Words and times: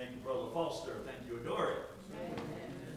Thank 0.00 0.12
you, 0.12 0.22
Brother 0.24 0.48
Foster. 0.54 0.92
Thank 1.04 1.30
you, 1.30 1.46
Dory. 1.46 1.74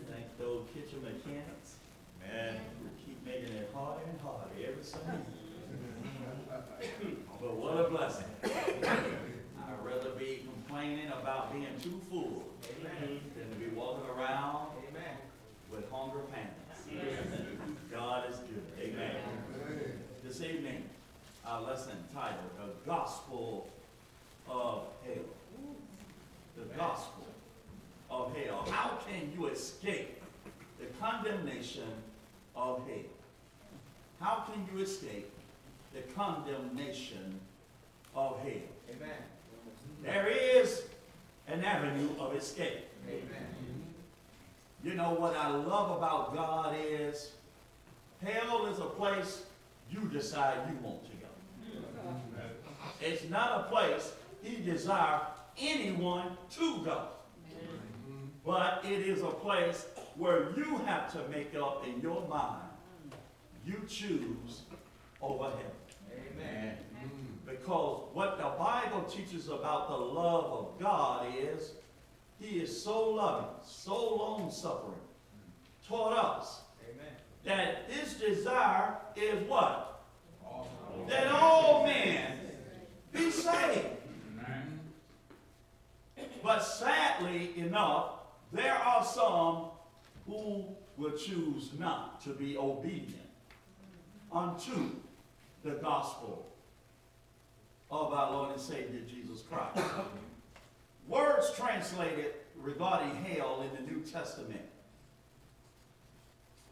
Thank 0.09 0.37
those 0.39 0.63
kitchen 0.73 1.03
mechanics. 1.03 1.75
Man, 2.21 2.55
we 2.81 2.89
keep 3.05 3.25
making 3.25 3.53
it 3.57 3.69
harder 3.75 4.05
and 4.09 4.21
harder 4.21 4.47
every 4.65 4.83
Sunday. 4.83 5.19
But 7.41 7.57
what 7.57 7.85
a 7.85 7.89
blessing. 7.89 8.25
I'd 8.45 9.83
rather 9.83 10.11
be 10.11 10.45
complaining 10.45 11.09
about 11.09 11.51
being 11.51 11.67
too 11.81 11.99
full 12.09 12.43
than 12.81 13.19
to 13.35 13.55
be 13.59 13.75
walking 13.75 14.09
around 14.09 14.67
Amen. 14.89 15.17
with 15.69 15.91
hunger 15.91 16.21
pangs. 16.31 17.67
God 17.91 18.29
is 18.29 18.37
good. 18.37 18.63
Amen. 18.79 19.15
This 20.23 20.39
evening, 20.39 20.83
our 21.45 21.63
lesson 21.63 21.97
titled, 22.13 22.49
The 22.57 22.89
Gospel 22.89 23.67
of 24.47 24.83
Hell. 25.05 25.32
The 26.57 26.65
Gospel 26.77 27.27
of 28.09 28.35
Hell. 28.35 28.65
How 28.69 28.97
can 29.07 29.31
you 29.35 29.47
escape 29.47 30.21
the 30.79 30.85
condemnation 30.99 31.91
of 32.55 32.81
hell? 32.87 32.97
How 34.19 34.45
can 34.47 34.67
you 34.73 34.83
escape 34.83 35.31
the 35.93 36.01
condemnation 36.13 37.39
of 38.15 38.39
hell? 38.39 38.51
Amen. 38.89 39.09
There 40.03 40.27
is 40.27 40.83
an 41.47 41.63
avenue 41.63 42.09
of 42.19 42.35
escape. 42.35 42.85
Amen. 43.07 43.53
You 44.83 44.95
know 44.95 45.11
what 45.11 45.35
I 45.35 45.49
love 45.49 45.97
about 45.97 46.35
God 46.35 46.75
is 46.77 47.31
hell 48.21 48.65
is 48.67 48.79
a 48.79 48.85
place 48.85 49.43
you 49.89 50.01
decide 50.09 50.57
you 50.69 50.77
want 50.85 51.03
to 51.05 51.11
go. 51.11 51.27
Mm. 51.65 51.83
It's 53.01 53.29
not 53.29 53.61
a 53.61 53.63
place 53.63 54.13
he 54.41 54.57
desires 54.57 55.21
anyone 55.57 56.37
to 56.55 56.83
go. 56.83 57.07
But 58.45 58.83
it 58.83 59.07
is 59.07 59.21
a 59.21 59.27
place 59.27 59.85
where 60.15 60.51
you 60.57 60.77
have 60.85 61.11
to 61.13 61.27
make 61.29 61.55
up 61.55 61.85
in 61.87 62.01
your 62.01 62.27
mind 62.27 62.63
you 63.65 63.81
choose 63.87 64.63
over 65.21 65.45
heaven. 65.45 66.35
Amen. 66.35 66.77
Because 67.45 68.09
what 68.13 68.37
the 68.37 68.51
Bible 68.57 69.03
teaches 69.03 69.47
about 69.47 69.89
the 69.89 69.95
love 69.95 70.45
of 70.45 70.79
God 70.79 71.27
is 71.37 71.73
he 72.39 72.59
is 72.59 72.83
so 72.83 73.11
loving, 73.11 73.49
so 73.63 74.15
long 74.15 74.51
suffering, 74.51 74.99
taught 75.87 76.13
us 76.13 76.61
Amen. 76.83 77.13
that 77.45 77.89
his 77.89 78.13
desire 78.15 78.95
is 79.15 79.47
what? 79.47 80.03
That 81.07 81.27
all 81.27 81.85
men 81.85 82.39
be 83.11 83.29
saved. 83.29 83.87
But 86.43 86.59
sadly 86.59 87.53
enough, 87.55 88.11
there 88.51 88.75
are 88.75 89.03
some 89.03 89.67
who 90.27 90.65
will 90.97 91.17
choose 91.17 91.71
not 91.79 92.21
to 92.25 92.31
be 92.31 92.57
obedient 92.57 93.29
unto 94.29 94.91
the 95.63 95.71
gospel 95.71 96.45
of 97.89 98.11
our 98.11 98.31
Lord 98.31 98.51
and 98.51 98.61
Savior 98.61 98.99
Jesus 99.09 99.43
Christ. 99.43 99.87
Words 101.07 101.53
translated 101.55 102.33
regarding 102.61 103.15
hell 103.23 103.63
in 103.63 103.85
the 103.85 103.91
New 103.91 104.01
Testament. 104.01 104.61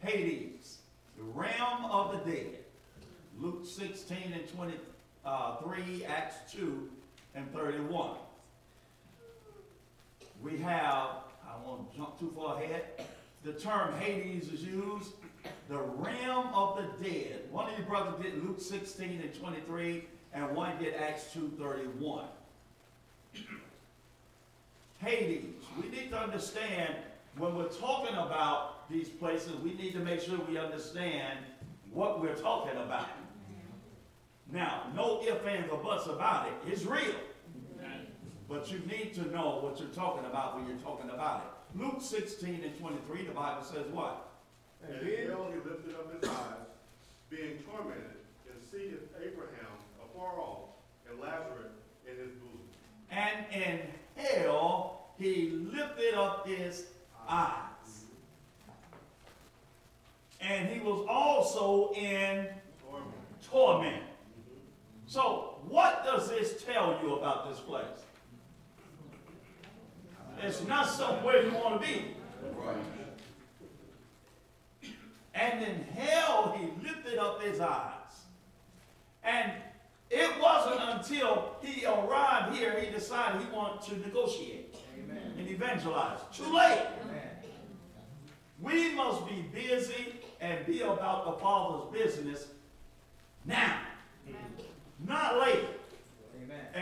Hades, 0.02 0.80
the 1.18 1.24
realm 1.24 1.86
of 1.86 2.12
the 2.12 2.32
dead. 2.32 2.58
Luke 3.40 3.66
16 3.66 4.18
and 4.34 4.48
23, 4.50 4.76
uh, 5.26 6.08
Acts 6.08 6.52
2 6.54 6.90
and 7.36 7.52
31. 7.54 8.18
We 10.44 10.58
have, 10.60 11.08
I 11.46 11.66
won't 11.66 11.96
jump 11.96 12.20
too 12.20 12.34
far 12.36 12.62
ahead, 12.62 12.84
the 13.44 13.54
term 13.54 13.94
Hades 14.00 14.52
is 14.52 14.64
used, 14.64 15.14
the 15.70 15.78
realm 15.80 16.48
of 16.54 16.78
the 16.78 17.04
dead. 17.04 17.42
One 17.52 17.70
of 17.70 17.78
your 17.78 17.88
brothers 17.88 18.22
did 18.22 18.44
Luke 18.44 18.60
16 18.60 19.22
and 19.22 19.34
23, 19.34 20.06
and 20.34 20.56
one 20.56 20.78
did 20.78 20.96
Acts 20.96 21.34
2 21.34 21.54
31. 21.60 22.26
Hades. 25.00 25.46
We 25.82 25.90
need 25.90 26.12
to 26.12 26.20
understand 26.20 26.96
when 27.38 27.56
we're 27.56 27.70
talking 27.70 28.16
about 28.16 28.90
these 28.90 29.10
places, 29.10 29.56
we 29.64 29.74
need 29.74 29.94
to 29.94 30.00
make 30.00 30.22
sure 30.22 30.38
we 30.48 30.58
understand 30.58 31.40
what 31.92 32.22
we're 32.22 32.36
talking 32.36 32.78
about. 32.78 33.08
Now, 34.52 34.88
no 34.96 35.22
ifs, 35.24 35.46
ands, 35.48 35.72
or 35.72 35.78
buts 35.78 36.08
about 36.08 36.48
it. 36.48 36.54
It's 36.72 36.84
real. 36.84 37.16
But 38.52 38.70
you 38.70 38.80
need 38.80 39.14
to 39.14 39.32
know 39.32 39.60
what 39.62 39.80
you're 39.80 39.96
talking 39.96 40.26
about 40.26 40.58
when 40.58 40.68
you're 40.68 40.84
talking 40.84 41.10
about 41.10 41.40
it. 41.40 41.82
Luke 41.82 42.02
16 42.02 42.62
and 42.66 42.78
23, 42.78 43.24
the 43.24 43.32
Bible 43.32 43.64
says 43.64 43.86
what? 43.94 44.28
And 44.86 44.94
hell 44.96 45.48
he 45.54 45.70
lifted 45.70 45.96
up 45.96 46.22
his 46.22 46.30
eyes, 46.30 46.68
being 47.30 47.60
tormented, 47.60 48.18
and 48.50 48.62
seeth 48.70 49.08
Abraham 49.16 49.72
afar 50.04 50.38
off, 50.38 50.70
and 51.10 51.18
Lazarus 51.22 51.72
in 52.06 52.18
his 52.18 52.34
bosom. 52.34 52.68
And 53.10 53.46
in 53.54 53.80
hell 54.18 55.12
he 55.18 55.52
lifted 55.52 56.16
up 56.16 56.46
his 56.46 56.88
eyes. 57.30 58.04
And 60.42 60.68
he 60.68 60.82
was 60.82 61.06
also 61.08 61.94
in 61.94 62.50
Torment. 62.90 63.14
torment. 63.50 64.04
So, 65.08 65.56
what 65.70 66.04
does 66.04 66.28
this 66.28 66.62
tell 66.64 67.00
you 67.02 67.16
about 67.16 67.50
this 67.50 67.60
place? 67.60 67.86
It's 70.42 70.66
not 70.66 70.88
somewhere 70.88 71.44
you 71.44 71.52
want 71.54 71.82
to 71.82 71.88
be. 71.88 72.16
And 75.34 75.64
in 75.64 75.84
hell, 75.96 76.56
he 76.58 76.88
lifted 76.88 77.18
up 77.18 77.42
his 77.42 77.60
eyes. 77.60 77.94
And 79.24 79.52
it 80.10 80.30
wasn't 80.42 80.82
until 80.82 81.56
he 81.62 81.86
arrived 81.86 82.56
here 82.56 82.80
he 82.80 82.92
decided 82.92 83.42
he 83.42 83.48
wanted 83.56 83.82
to 83.90 84.00
negotiate 84.08 84.76
Amen. 84.98 85.34
and 85.38 85.48
evangelize. 85.48 86.20
Too 86.34 86.54
late. 86.54 86.86
Amen. 87.06 87.30
We 88.62 88.94
must 88.94 89.26
be 89.26 89.42
busy 89.54 90.16
and 90.42 90.66
be 90.66 90.82
about 90.82 91.26
the 91.26 91.32
Father's 91.34 91.92
business 91.94 92.48
now, 93.46 93.54
not 93.56 93.70
later. 93.70 93.80
Amen. 93.80 93.91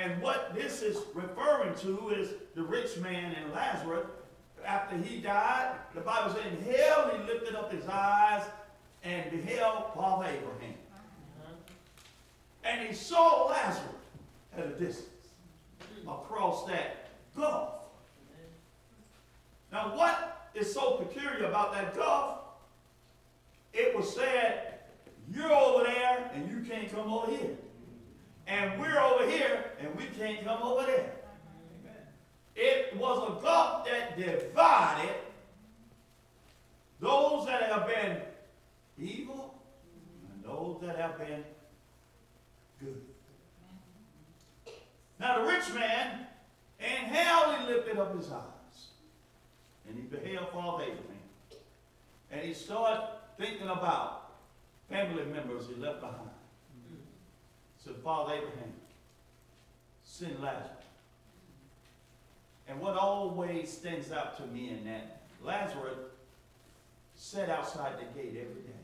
And 0.01 0.21
what 0.21 0.55
this 0.55 0.81
is 0.81 0.97
referring 1.13 1.75
to 1.79 2.09
is 2.09 2.29
the 2.55 2.63
rich 2.63 2.97
man 2.97 3.35
and 3.35 3.51
Lazarus. 3.51 4.07
After 4.65 4.95
he 4.97 5.19
died, 5.19 5.75
the 5.93 6.01
Bible 6.01 6.33
says 6.33 6.45
in 6.45 6.73
hell 6.73 7.11
he 7.13 7.31
lifted 7.31 7.55
up 7.55 7.71
his 7.71 7.85
eyes 7.85 8.43
and 9.03 9.29
beheld 9.29 9.93
Father 9.93 10.27
Abraham. 10.27 10.75
Uh-huh. 10.93 11.53
And 12.63 12.87
he 12.87 12.93
saw 12.93 13.47
Lazarus 13.47 13.89
at 14.57 14.65
a 14.67 14.69
distance 14.69 15.07
across 16.07 16.65
that 16.67 17.09
gulf. 17.35 17.69
Now, 19.71 19.95
what 19.97 20.49
is 20.55 20.73
so 20.73 20.91
peculiar 20.91 21.45
about 21.45 21.73
that 21.73 21.95
gulf? 21.95 22.39
It 23.73 23.95
was 23.95 24.13
said, 24.15 24.79
you're 25.33 25.51
over 25.51 25.83
there 25.83 26.31
and 26.33 26.49
you 26.49 26.69
can't 26.69 26.89
come 26.93 27.11
over 27.11 27.31
here. 27.31 27.57
And 28.49 28.79
we're 28.81 28.99
over 28.99 29.29
here 29.29 29.63
and 29.79 29.95
we 29.95 30.05
can't 30.17 30.43
come 30.43 30.63
over 30.63 30.83
there. 30.83 31.11
Amen. 31.83 32.01
It 32.55 32.97
was 32.97 33.17
a 33.17 33.41
gulf 33.43 33.85
that 33.85 34.17
divided 34.17 35.15
those 36.99 37.45
that 37.45 37.61
have 37.71 37.87
been 37.87 38.17
evil 38.99 39.53
and 40.31 40.43
those 40.43 40.81
that 40.81 40.97
have 40.97 41.19
been 41.19 41.43
good. 42.79 43.01
Now 45.19 45.43
the 45.43 45.47
rich 45.47 45.71
man, 45.75 46.25
in 46.79 47.05
hell 47.05 47.53
he 47.53 47.67
lifted 47.71 47.99
up 47.99 48.17
his 48.17 48.31
eyes, 48.31 48.87
and 49.87 49.95
he 49.95 50.01
beheld 50.03 50.49
Father 50.51 50.85
Abraham. 50.85 51.05
And 52.31 52.41
he 52.41 52.53
started 52.53 53.09
thinking 53.37 53.67
about 53.67 54.31
family 54.89 55.25
members 55.25 55.67
he 55.67 55.75
left 55.75 56.01
behind. 56.01 56.29
Said, 57.83 57.95
Father 58.03 58.33
Abraham, 58.33 58.73
send 60.03 60.39
Lazarus. 60.41 60.83
And 62.67 62.79
what 62.79 62.95
always 62.97 63.71
stands 63.71 64.11
out 64.11 64.37
to 64.37 64.45
me 64.47 64.69
in 64.69 64.83
that, 64.85 65.21
Lazarus 65.43 65.97
sat 67.15 67.49
outside 67.49 67.93
the 67.97 68.19
gate 68.19 68.37
every 68.39 68.61
day 68.61 68.79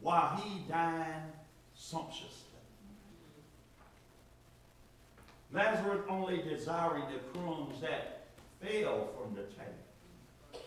while 0.00 0.36
he 0.36 0.60
dined 0.68 1.32
sumptuously. 1.74 2.46
Lazarus 5.52 6.00
only 6.08 6.42
desiring 6.42 7.04
the 7.12 7.38
crumbs 7.38 7.80
that 7.80 8.28
fell 8.60 9.08
from 9.18 9.34
the 9.34 9.42
table. 9.42 10.64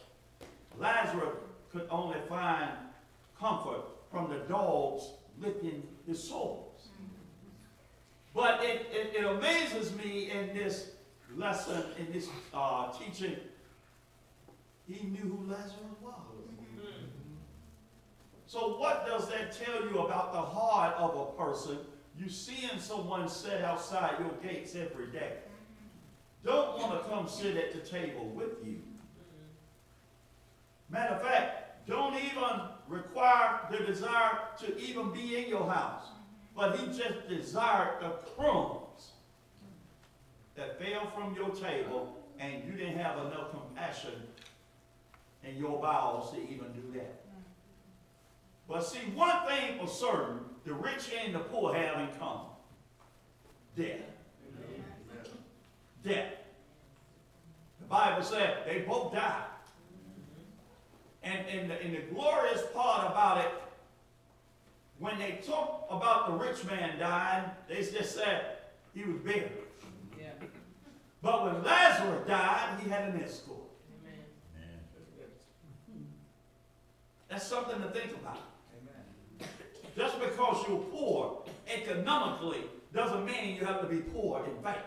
Lazarus 0.78 1.36
could 1.72 1.88
only 1.90 2.18
find 2.28 2.70
comfort 3.40 3.82
from 4.12 4.30
the 4.30 4.40
dogs 4.40 5.06
licking 5.40 5.84
his 6.08 6.24
soles. 6.24 6.88
But 8.36 8.64
it, 8.64 8.88
it, 8.92 9.16
it 9.16 9.26
amazes 9.26 9.96
me 9.96 10.32
in 10.32 10.56
this 10.56 10.92
lesson, 11.36 11.84
in 12.00 12.12
this 12.12 12.28
uh, 12.54 12.92
teaching, 12.92 13.36
he 14.88 15.06
knew 15.08 15.38
who 15.38 15.52
Lazarus 15.52 15.74
was. 16.02 16.14
So 18.54 18.78
what 18.78 19.08
does 19.08 19.30
that 19.30 19.52
tell 19.52 19.82
you 19.82 19.98
about 19.98 20.32
the 20.32 20.40
heart 20.40 20.96
of 20.98 21.16
a 21.16 21.26
person? 21.44 21.80
You 22.20 22.30
seeing 22.30 22.78
someone 22.78 23.28
sit 23.28 23.64
outside 23.64 24.20
your 24.20 24.30
gates 24.44 24.76
every 24.76 25.08
day. 25.08 25.38
Don't 26.46 26.78
want 26.78 27.02
to 27.02 27.10
come 27.10 27.28
sit 27.28 27.58
at 27.58 27.74
the 27.74 27.80
table 27.80 28.28
with 28.28 28.64
you. 28.64 28.80
Matter 30.88 31.16
of 31.16 31.24
fact, 31.24 31.88
don't 31.88 32.14
even 32.14 32.60
require 32.88 33.60
the 33.72 33.80
desire 33.80 34.40
to 34.60 34.78
even 34.80 35.12
be 35.12 35.44
in 35.44 35.50
your 35.50 35.70
house. 35.70 36.08
But 36.56 36.78
he 36.78 36.88
just 36.88 37.28
desired 37.28 38.02
the 38.02 38.10
crumbs 38.36 39.12
that 40.56 40.80
fell 40.80 41.10
from 41.12 41.36
your 41.36 41.50
table, 41.50 42.16
and 42.40 42.64
you 42.66 42.74
didn't 42.74 42.98
have 42.98 43.18
enough 43.18 43.52
compassion 43.52 44.14
in 45.44 45.58
your 45.58 45.82
bowels 45.82 46.32
to 46.32 46.38
even 46.38 46.72
do 46.74 46.98
that. 46.98 47.24
But 48.68 48.82
see, 48.82 49.00
one 49.14 49.46
thing 49.48 49.80
for 49.80 49.88
certain, 49.88 50.40
the 50.66 50.74
rich 50.74 51.10
and 51.24 51.36
the 51.36 51.40
poor 51.40 51.74
have 51.74 52.00
in 52.00 52.08
common. 52.20 52.48
Death. 53.76 54.00
Death. 56.04 56.34
The 57.80 57.86
Bible 57.88 58.24
said 58.24 58.64
they 58.66 58.80
both 58.80 59.14
died. 59.14 59.44
And, 61.24 61.48
and, 61.48 61.72
the, 61.72 61.82
and 61.82 61.96
the 61.96 62.02
glorious 62.14 62.62
part 62.74 63.10
about 63.10 63.38
it, 63.40 63.52
when 65.00 65.18
they 65.18 65.40
the 66.28 66.34
rich 66.34 66.64
man 66.66 67.00
died, 67.00 67.52
they 67.68 67.78
just 67.78 68.16
said 68.16 68.58
he 68.94 69.04
was 69.04 69.18
buried. 69.18 69.52
Yeah. 70.18 70.30
But 71.22 71.44
when 71.46 71.64
Lazarus 71.64 72.28
died, 72.28 72.80
he 72.84 72.90
had 72.90 73.10
an 73.10 73.22
escort. 73.22 73.60
Amen. 74.02 74.70
That's 77.30 77.46
something 77.46 77.82
to 77.82 77.90
think 77.90 78.12
about. 78.12 78.40
Amen. 78.80 79.50
Just 79.96 80.20
because 80.20 80.68
you're 80.68 80.80
poor 80.80 81.44
economically 81.68 82.62
doesn't 82.94 83.26
mean 83.26 83.56
you 83.56 83.66
have 83.66 83.82
to 83.82 83.88
be 83.88 83.98
poor 83.98 84.46
in 84.46 84.64
faith. 84.64 84.84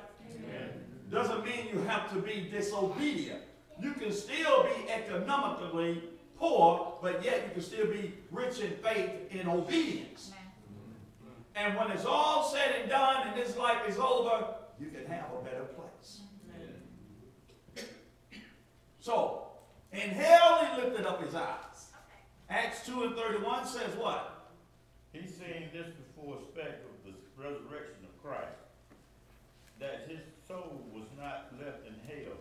Doesn't 1.11 1.45
mean 1.45 1.69
you 1.73 1.81
have 1.83 2.13
to 2.13 2.21
be 2.21 2.49
disobedient. 2.51 3.43
You 3.81 3.93
can 3.93 4.11
still 4.11 4.65
be 4.65 4.91
economically 4.91 6.03
poor, 6.37 6.99
but 7.01 7.25
yet 7.25 7.45
you 7.45 7.51
can 7.53 7.63
still 7.63 7.87
be 7.87 8.13
rich 8.31 8.61
in 8.61 8.73
faith 8.83 9.11
in 9.31 9.49
obedience. 9.49 10.33
And 11.57 11.75
when 11.75 11.91
it's 11.91 12.05
all 12.05 12.45
said 12.45 12.77
and 12.81 12.91
done 12.91 13.29
and 13.29 13.37
this 13.37 13.57
life 13.57 13.89
is 13.89 13.97
over, 13.97 14.55
you 14.79 14.89
can 14.89 15.07
have 15.07 15.33
a 15.33 15.43
better 15.43 15.65
place. 15.65 16.21
So, 19.01 19.47
in 19.91 20.11
hell 20.11 20.67
he 20.67 20.83
lifted 20.83 21.07
up 21.07 21.25
his 21.25 21.35
eyes. 21.35 21.93
Acts 22.51 22.85
2 22.87 23.05
and 23.05 23.17
31 23.17 23.67
says 23.67 23.97
what? 23.97 24.51
He 25.13 25.27
saying 25.27 25.71
this 25.73 25.87
before 25.87 26.37
spec 26.53 26.83
of 26.85 27.05
the 27.05 27.43
resurrection 27.43 28.05
of 28.05 28.23
Christ, 28.23 28.53
that 29.81 30.07
his 30.09 30.21
soul 30.47 30.83
was 30.93 31.07
not 31.19 31.53
left 31.59 31.87
in 31.87 31.95
hell, 32.07 32.35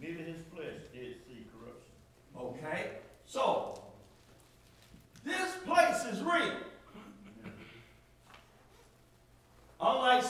neither 0.00 0.24
his 0.24 0.42
flesh 0.52 0.80
did 0.92 1.16
see 1.24 1.46
corruption. 1.54 1.94
Okay? 2.36 2.90
So, 3.26 3.80
this 5.24 5.54
place 5.64 6.04
is 6.12 6.20
real. 6.22 6.56
Unlike 9.82 10.24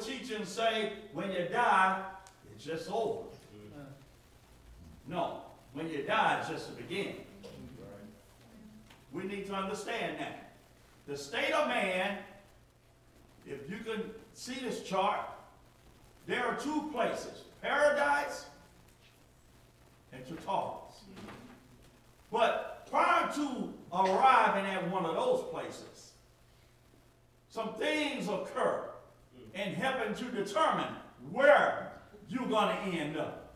teach 0.00 0.30
and 0.30 0.46
say, 0.46 0.92
when 1.12 1.30
you 1.32 1.46
die, 1.50 2.02
it's 2.54 2.64
just 2.64 2.90
over. 2.90 3.24
No, 5.06 5.42
when 5.74 5.90
you 5.90 6.02
die, 6.02 6.38
it's 6.40 6.48
just 6.48 6.74
the 6.74 6.82
beginning. 6.82 7.24
We 9.12 9.24
need 9.24 9.46
to 9.46 9.54
understand 9.54 10.18
that. 10.18 10.52
The 11.06 11.16
state 11.16 11.52
of 11.52 11.68
man, 11.68 12.18
if 13.46 13.70
you 13.70 13.76
can 13.78 14.10
see 14.32 14.54
this 14.54 14.82
chart, 14.82 15.20
there 16.26 16.44
are 16.44 16.56
two 16.56 16.90
places, 16.92 17.42
paradise 17.60 18.46
and 20.12 20.24
Tartarus. 20.26 21.02
But 22.32 22.88
prior 22.90 23.30
to 23.34 23.72
arriving 23.92 24.64
at 24.70 24.90
one 24.90 25.04
of 25.04 25.14
those 25.14 25.44
places, 25.52 26.12
some 27.50 27.74
things 27.74 28.28
occur 28.28 28.93
and 29.54 29.74
helping 29.74 30.14
to 30.14 30.24
determine 30.32 30.92
where 31.30 31.92
you're 32.28 32.46
going 32.46 32.76
to 32.76 32.98
end 32.98 33.16
up. 33.16 33.54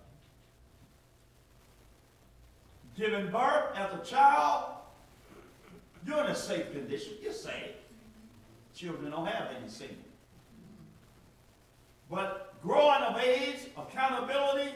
Giving 2.96 3.30
birth 3.30 3.76
as 3.76 3.92
a 3.94 4.04
child, 4.04 4.70
you're 6.06 6.24
in 6.24 6.30
a 6.30 6.34
safe 6.34 6.72
condition. 6.72 7.14
You're 7.22 7.32
safe. 7.32 7.74
Children 8.74 9.10
don't 9.10 9.26
have 9.26 9.50
any 9.56 9.68
sin. 9.68 9.96
But 12.10 12.54
growing 12.62 13.02
of 13.02 13.20
age, 13.20 13.58
accountability, 13.76 14.72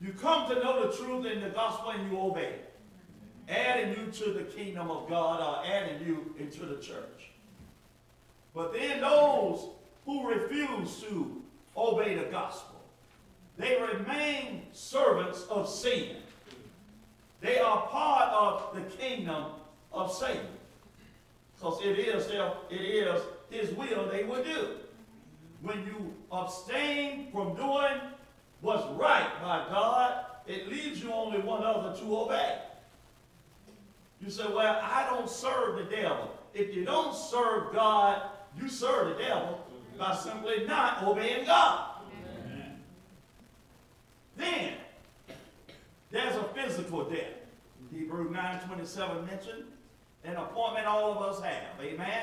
you 0.00 0.12
come 0.12 0.48
to 0.48 0.54
know 0.56 0.86
the 0.86 0.96
truth 0.96 1.26
in 1.26 1.40
the 1.40 1.50
gospel 1.50 1.90
and 1.90 2.10
you 2.10 2.18
obey. 2.18 2.56
Adding 3.48 3.90
you 3.90 4.12
to 4.12 4.32
the 4.32 4.44
kingdom 4.44 4.90
of 4.90 5.08
God 5.08 5.40
or 5.40 5.66
adding 5.66 6.06
you 6.06 6.34
into 6.38 6.64
the 6.64 6.76
church. 6.76 7.30
But 8.54 8.72
then 8.72 9.00
those 9.00 9.68
who 10.10 10.28
refuse 10.28 11.00
to 11.02 11.40
obey 11.76 12.16
the 12.16 12.24
gospel, 12.24 12.80
they 13.56 13.80
remain 13.80 14.62
servants 14.72 15.46
of 15.48 15.68
sin. 15.68 16.16
They 17.40 17.58
are 17.60 17.86
part 17.86 18.32
of 18.32 18.74
the 18.74 18.96
kingdom 18.96 19.44
of 19.92 20.12
Satan. 20.12 20.48
Because 21.54 21.80
it 21.84 21.96
is, 21.98 22.26
their, 22.26 22.52
it 22.70 22.80
is 22.80 23.22
his 23.50 23.70
will 23.76 24.08
they 24.08 24.24
will 24.24 24.42
do. 24.42 24.70
When 25.62 25.78
you 25.84 26.12
abstain 26.32 27.30
from 27.30 27.54
doing 27.54 28.00
what's 28.62 28.84
right 28.98 29.30
by 29.40 29.64
God, 29.70 30.24
it 30.48 30.68
leaves 30.68 31.00
you 31.02 31.12
only 31.12 31.38
one 31.38 31.62
other 31.62 31.96
to 32.00 32.16
obey. 32.18 32.58
You 34.20 34.28
say, 34.30 34.44
well, 34.48 34.80
I 34.82 35.06
don't 35.08 35.30
serve 35.30 35.76
the 35.76 35.84
devil. 35.84 36.36
If 36.52 36.74
you 36.74 36.84
don't 36.84 37.14
serve 37.14 37.72
God, 37.72 38.22
you 38.60 38.68
serve 38.68 39.16
the 39.16 39.22
devil 39.22 39.64
by 40.00 40.16
simply 40.16 40.64
not 40.66 41.02
obeying 41.04 41.44
God. 41.44 41.88
Then, 44.36 44.72
there's 46.10 46.34
a 46.36 46.44
physical 46.54 47.04
death. 47.04 47.34
Hebrew 47.92 48.32
9.27 48.32 49.26
mentioned 49.26 49.64
an 50.24 50.36
appointment 50.36 50.86
all 50.86 51.12
of 51.12 51.18
us 51.18 51.42
have. 51.42 51.78
Amen? 51.80 52.22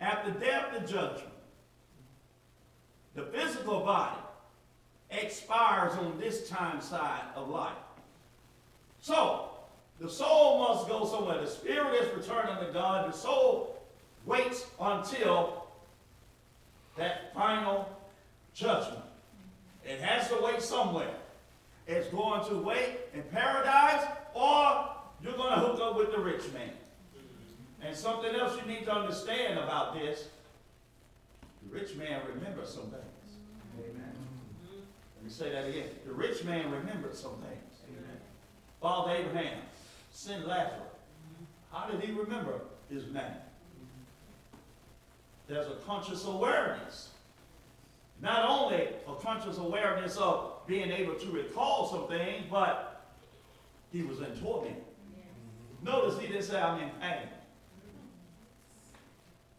After 0.00 0.32
death, 0.32 0.66
the 0.78 0.80
judgment. 0.86 1.28
The 3.14 3.22
physical 3.22 3.80
body 3.80 4.20
expires 5.10 5.94
on 5.94 6.18
this 6.18 6.48
time 6.48 6.82
side 6.82 7.22
of 7.34 7.48
life. 7.48 7.72
So, 9.00 9.50
the 9.98 10.10
soul 10.10 10.58
must 10.58 10.88
go 10.88 11.06
somewhere. 11.06 11.40
The 11.40 11.46
spirit 11.46 12.02
is 12.02 12.14
returning 12.16 12.66
to 12.66 12.72
God. 12.72 13.10
The 13.10 13.16
soul 13.16 13.82
waits 14.26 14.66
until 14.80 15.61
that 16.96 17.34
final 17.34 17.88
judgment. 18.54 19.04
It 19.84 20.00
has 20.00 20.28
to 20.28 20.38
wait 20.42 20.62
somewhere. 20.62 21.14
It's 21.86 22.08
going 22.08 22.48
to 22.48 22.58
wait 22.58 23.00
in 23.14 23.22
paradise, 23.24 24.04
or 24.34 24.88
you're 25.22 25.36
going 25.36 25.54
to 25.54 25.60
hook 25.60 25.80
up 25.80 25.96
with 25.96 26.12
the 26.12 26.18
rich 26.18 26.42
man. 26.52 26.70
And 27.82 27.96
something 27.96 28.34
else 28.34 28.56
you 28.60 28.72
need 28.72 28.84
to 28.84 28.94
understand 28.94 29.58
about 29.58 29.94
this 29.94 30.28
the 31.62 31.78
rich 31.78 31.94
man 31.96 32.20
remembers 32.34 32.68
some 32.68 32.84
things. 32.84 33.36
Amen. 33.78 34.12
Let 35.16 35.24
me 35.24 35.30
say 35.30 35.50
that 35.52 35.68
again. 35.68 35.88
The 36.06 36.12
rich 36.12 36.44
man 36.44 36.70
remembered 36.70 37.14
some 37.14 37.36
things. 37.36 37.62
Father 38.80 39.12
Abraham 39.12 39.58
sent 40.10 40.46
Lazarus. 40.46 40.80
How 41.72 41.88
did 41.88 42.00
he 42.00 42.12
remember 42.12 42.60
his 42.90 43.06
name? 43.06 43.22
There's 45.48 45.66
a 45.66 45.76
conscious 45.86 46.24
awareness. 46.26 47.10
Not 48.20 48.48
only 48.48 48.88
a 49.08 49.14
conscious 49.20 49.58
awareness 49.58 50.16
of 50.16 50.66
being 50.66 50.90
able 50.90 51.14
to 51.14 51.30
recall 51.30 51.90
some 51.90 52.08
things, 52.08 52.46
but 52.50 53.04
he 53.92 54.02
was 54.02 54.18
in 54.20 54.34
torment. 54.40 54.76
Notice 55.82 56.20
he 56.20 56.28
didn't 56.28 56.44
say, 56.44 56.60
I'm 56.60 56.80
in 56.80 56.90
pain. 57.00 57.28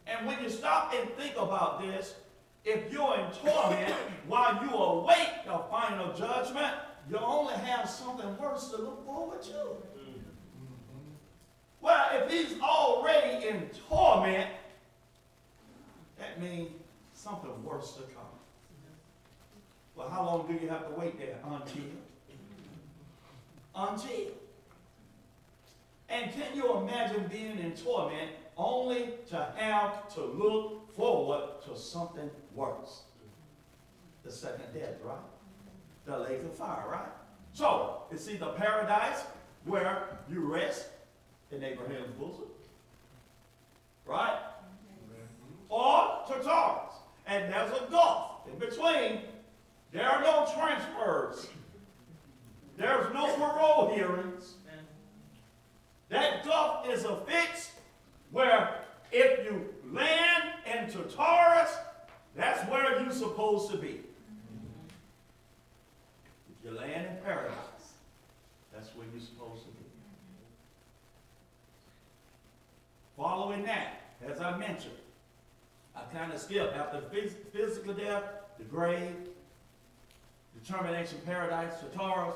And 0.08 0.26
when 0.26 0.42
you 0.42 0.50
stop 0.50 0.94
and 0.94 1.10
think 1.12 1.36
about 1.38 1.82
this, 1.82 2.16
if 2.66 2.92
you're 2.92 3.20
in 3.20 3.32
torment 3.32 3.94
while 4.28 4.64
you 4.64 4.72
await 4.72 5.46
the 5.46 5.60
final 5.70 6.14
judgment, 6.14 6.74
you 7.10 7.18
only 7.18 7.54
have 7.56 7.90
something 7.90 8.38
worse 8.38 8.70
to 8.70 8.78
look 8.78 9.06
forward 9.06 9.42
to. 9.42 9.50
Mm-hmm. 9.50 10.20
Well, 11.82 12.06
if 12.14 12.32
he's 12.32 12.60
already 12.62 13.48
in 13.48 13.70
torment, 13.90 14.50
that 16.24 16.42
means 16.42 16.70
something 17.14 17.64
worse 17.64 17.94
to 17.94 18.02
come. 18.04 18.24
Well, 19.96 20.10
how 20.10 20.26
long 20.26 20.48
do 20.48 20.54
you 20.54 20.70
have 20.70 20.88
to 20.88 21.00
wait 21.00 21.20
there? 21.20 21.36
Until? 21.44 21.84
Until. 23.76 24.32
And 26.10 26.32
can 26.32 26.56
you 26.56 26.78
imagine 26.78 27.28
being 27.28 27.60
in 27.60 27.74
torment 27.74 28.32
only 28.58 29.10
to 29.30 29.48
have 29.56 30.14
to 30.16 30.22
look 30.22 30.96
forward 30.96 31.62
to 31.68 31.78
something 31.78 32.30
worse? 32.54 33.04
The 34.24 34.32
second 34.32 34.74
death, 34.74 34.96
right? 35.04 35.18
The 36.06 36.18
lake 36.18 36.44
of 36.44 36.56
fire, 36.56 36.86
right? 36.90 37.10
So, 37.54 38.04
it's 38.12 38.28
either 38.30 38.54
paradise 38.58 39.24
where 39.66 40.18
you 40.30 40.42
rest 40.42 40.88
in 41.52 41.64
Abraham's 41.64 42.14
bosom, 42.18 42.46
right? 44.06 44.40
Or 45.70 46.03
And 47.26 47.52
there's 47.52 47.72
a 47.72 47.88
gulf 47.90 48.48
in 48.52 48.60
between. 48.60 49.22
There 49.92 50.08
are 50.08 50.22
no 50.22 50.48
transfers. 50.56 51.48
There's 52.78 53.14
no 53.14 53.34
parole 53.36 53.94
hearings. 53.94 54.56
That 56.10 56.44
gulf 56.46 56.88
is 56.90 57.06
a 57.06 57.18
fix 57.26 57.72
where 58.32 58.82
if 59.12 59.46
you 59.46 59.74
land 59.92 60.44
in 60.66 60.92
Tartarus, 60.92 61.76
that's 62.36 62.70
where 62.70 63.02
you're 63.02 63.12
supposed 63.12 63.72
to 63.72 63.78
be. 63.78 64.02
If 66.50 66.66
you 66.66 66.72
land 66.72 67.08
in 67.08 67.24
paradise, 67.24 67.56
that's 68.74 68.90
where 68.96 69.08
you're 69.12 69.22
supposed 69.22 69.64
to 69.64 69.70
be. 69.70 69.86
Following 73.18 73.64
that, 73.64 74.02
as 74.28 74.42
I 74.42 74.58
mentioned, 74.58 74.94
I 75.96 76.02
kind 76.14 76.32
of 76.34 76.40
skipped 76.40 76.76
after 76.76 77.00
phys- 77.00 77.36
physical 77.52 77.94
death, 77.94 78.24
the 78.58 78.64
grave, 78.64 79.16
determination, 80.62 81.20
paradise, 81.26 81.74
Tartarus, 81.96 82.36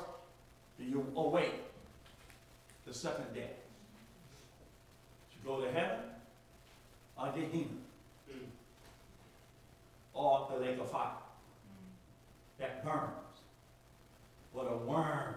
do 0.78 0.84
you 0.84 1.04
await 1.16 1.54
the 2.86 2.94
second 2.94 3.34
death? 3.34 3.50
You 5.32 5.48
go 5.48 5.60
to 5.60 5.70
heaven 5.70 6.00
or 7.16 7.32
Gehenna? 7.32 7.64
Hmm. 8.30 8.44
Or 10.14 10.48
the 10.52 10.60
lake 10.60 10.78
of 10.78 10.90
fire 10.90 11.12
that 12.58 12.84
burns, 12.84 13.38
but 14.54 14.66
a 14.66 14.76
worm 14.76 15.34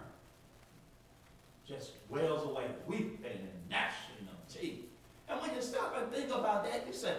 just 1.67 1.91
wails 2.09 2.43
away, 2.49 2.65
weeping 2.87 3.19
and 3.23 3.47
gnashing 3.69 4.27
of 4.27 4.53
teeth. 4.53 4.85
And 5.29 5.39
when 5.39 5.55
you 5.55 5.61
stop 5.61 5.95
and 5.97 6.11
think 6.11 6.29
about 6.29 6.63
that, 6.65 6.85
you 6.87 6.93
say, 6.93 7.15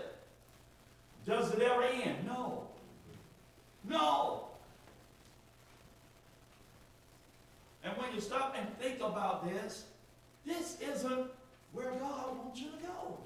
does 1.26 1.52
it 1.52 1.60
ever 1.62 1.84
end? 1.84 2.26
No. 2.26 2.68
No. 3.88 4.48
And 7.84 7.96
when 7.96 8.14
you 8.14 8.20
stop 8.20 8.54
and 8.58 8.68
think 8.78 9.00
about 9.00 9.48
this, 9.48 9.84
this 10.44 10.78
isn't 10.80 11.26
where 11.72 11.90
God 11.92 12.38
wants 12.38 12.60
you 12.60 12.70
to 12.70 12.86
go. 12.86 13.18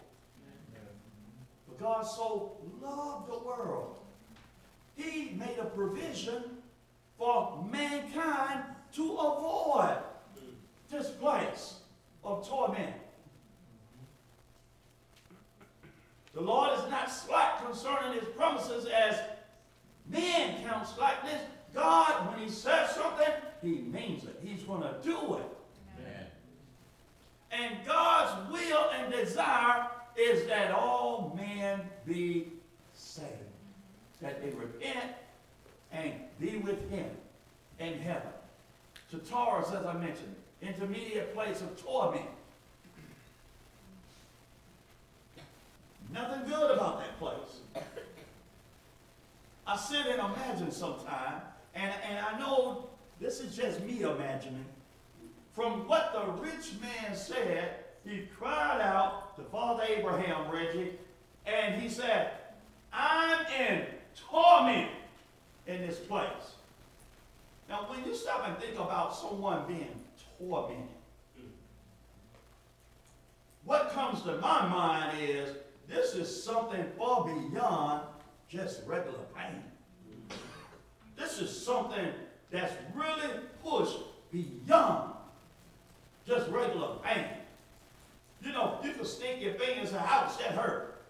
But 1.68 1.78
God 1.78 2.02
so 2.02 2.56
loved 2.82 3.28
the 3.28 3.38
world, 3.38 3.96
He 4.96 5.30
made 5.30 5.58
a 5.60 5.64
provision 5.64 6.42
for 7.18 7.64
mankind 7.70 8.64
to 8.94 9.16
avoid 9.16 9.98
this 10.90 11.10
place 11.10 11.76
of 12.24 12.46
torment. 12.46 12.94
The 16.36 16.42
Lord 16.42 16.78
is 16.78 16.90
not 16.90 17.10
slack 17.10 17.64
concerning 17.64 18.20
his 18.20 18.28
promises 18.36 18.84
as 18.84 19.18
men 20.06 20.62
count 20.62 20.86
slackness. 20.86 21.40
God, 21.74 22.30
when 22.30 22.46
he 22.46 22.50
says 22.50 22.90
something, 22.90 23.32
he 23.62 23.78
means 23.78 24.24
it. 24.24 24.38
He's 24.44 24.62
going 24.62 24.82
to 24.82 24.94
do 25.02 25.16
it. 25.36 25.46
Amen. 25.98 26.26
And 27.50 27.76
God's 27.86 28.52
will 28.52 28.90
and 28.90 29.10
desire 29.10 29.86
is 30.14 30.46
that 30.46 30.72
all 30.72 31.34
men 31.38 31.80
be 32.04 32.48
saved. 32.92 33.30
That 34.20 34.42
they 34.42 34.50
repent 34.50 35.12
and 35.90 36.12
be 36.38 36.58
with 36.58 36.90
him 36.90 37.08
in 37.80 37.98
heaven. 37.98 38.28
Tartarus, 39.10 39.72
as 39.72 39.86
I 39.86 39.94
mentioned, 39.94 40.34
intermediate 40.60 41.32
place 41.34 41.62
of 41.62 41.82
torment. 41.82 42.26
Nothing 46.12 46.48
good 46.48 46.70
about 46.70 47.00
that 47.00 47.18
place. 47.18 47.84
I 49.66 49.76
sit 49.76 50.06
and 50.06 50.20
imagine 50.20 50.70
sometime, 50.70 51.42
and, 51.74 51.92
and 52.08 52.24
I 52.24 52.38
know 52.38 52.88
this 53.20 53.40
is 53.40 53.56
just 53.56 53.80
me 53.82 54.02
imagining. 54.02 54.64
From 55.52 55.88
what 55.88 56.12
the 56.12 56.32
rich 56.40 56.72
man 56.80 57.16
said, 57.16 57.76
he 58.04 58.28
cried 58.38 58.80
out 58.80 59.36
to 59.36 59.42
Father 59.42 59.84
Abraham, 59.88 60.50
Reggie, 60.50 60.92
and 61.46 61.80
he 61.80 61.88
said, 61.88 62.32
I'm 62.92 63.44
in 63.60 63.86
torment 64.30 64.90
in 65.66 65.86
this 65.86 65.98
place. 65.98 66.54
Now, 67.68 67.86
when 67.90 68.04
you 68.04 68.14
stop 68.14 68.46
and 68.46 68.56
think 68.58 68.74
about 68.74 69.16
someone 69.16 69.66
being 69.66 70.00
tormented, 70.38 70.86
what 73.64 73.90
comes 73.90 74.22
to 74.22 74.36
my 74.36 74.68
mind 74.68 75.18
is 75.20 75.50
this 75.88 76.14
is 76.14 76.44
something 76.44 76.84
far 76.98 77.24
beyond 77.24 78.02
just 78.48 78.82
regular 78.86 79.18
pain. 79.34 79.62
This 81.16 81.40
is 81.40 81.64
something 81.64 82.08
that's 82.50 82.74
really 82.94 83.40
pushed 83.62 83.98
beyond 84.30 85.12
just 86.26 86.48
regular 86.50 86.96
pain. 87.02 87.24
You 88.42 88.52
know, 88.52 88.78
you 88.82 88.92
can 88.92 89.04
stick 89.04 89.40
your 89.40 89.54
fingers 89.54 89.90
in 89.90 89.96
ouch, 89.96 90.38
that 90.38 90.52
hurt. 90.52 91.04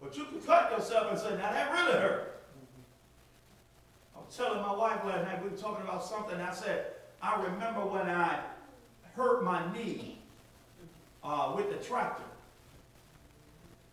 But 0.00 0.16
you 0.16 0.24
can 0.24 0.40
cut 0.40 0.72
yourself 0.72 1.10
and 1.10 1.18
say, 1.18 1.30
now 1.30 1.52
that 1.52 1.72
really 1.72 1.98
hurt. 1.98 2.42
I 4.14 4.18
was 4.18 4.36
telling 4.36 4.60
my 4.60 4.74
wife 4.74 5.04
last 5.04 5.24
night, 5.24 5.42
we 5.42 5.50
were 5.50 5.56
talking 5.56 5.84
about 5.84 6.04
something, 6.04 6.40
I 6.40 6.52
said, 6.52 6.86
I 7.22 7.40
remember 7.42 7.86
when 7.86 8.08
I 8.08 8.40
hurt 9.14 9.44
my 9.44 9.72
knee 9.72 10.18
uh, 11.22 11.52
with 11.56 11.70
the 11.70 11.84
tractor. 11.84 12.24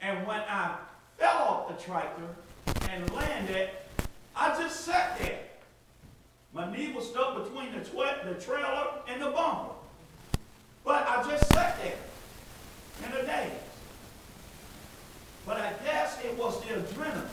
And 0.01 0.25
when 0.25 0.39
I 0.39 0.77
fell 1.17 1.37
off 1.37 1.67
the 1.67 1.83
tractor 1.83 2.35
and 2.89 3.11
landed, 3.11 3.69
I 4.35 4.57
just 4.61 4.81
sat 4.85 5.19
there. 5.19 5.39
My 6.53 6.71
knee 6.71 6.93
was 6.93 7.07
stuck 7.07 7.43
between 7.43 7.71
the, 7.73 7.79
the 7.79 8.39
trailer 8.39 8.87
and 9.07 9.21
the 9.21 9.29
bumper. 9.29 9.73
But 10.83 11.07
I 11.07 11.23
just 11.29 11.51
sat 11.53 11.77
there 11.81 11.97
in 13.05 13.17
a 13.17 13.25
daze. 13.25 13.51
But 15.45 15.57
I 15.57 15.73
guess 15.83 16.17
it 16.23 16.37
was 16.37 16.59
the 16.61 16.75
adrenaline. 16.75 17.27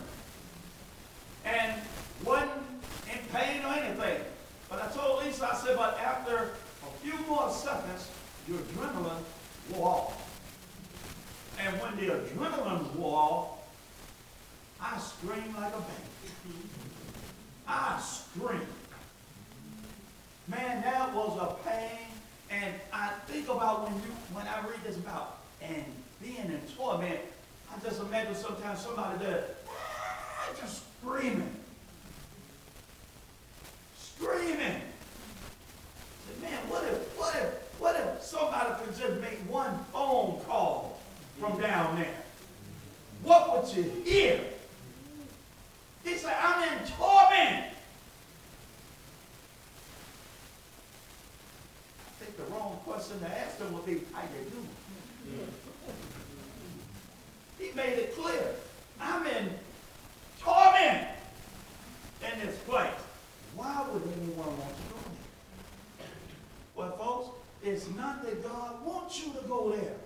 God 68.35 68.85
wants 68.85 69.25
you 69.25 69.33
to 69.33 69.49
go 69.49 69.71
there. 69.71 69.97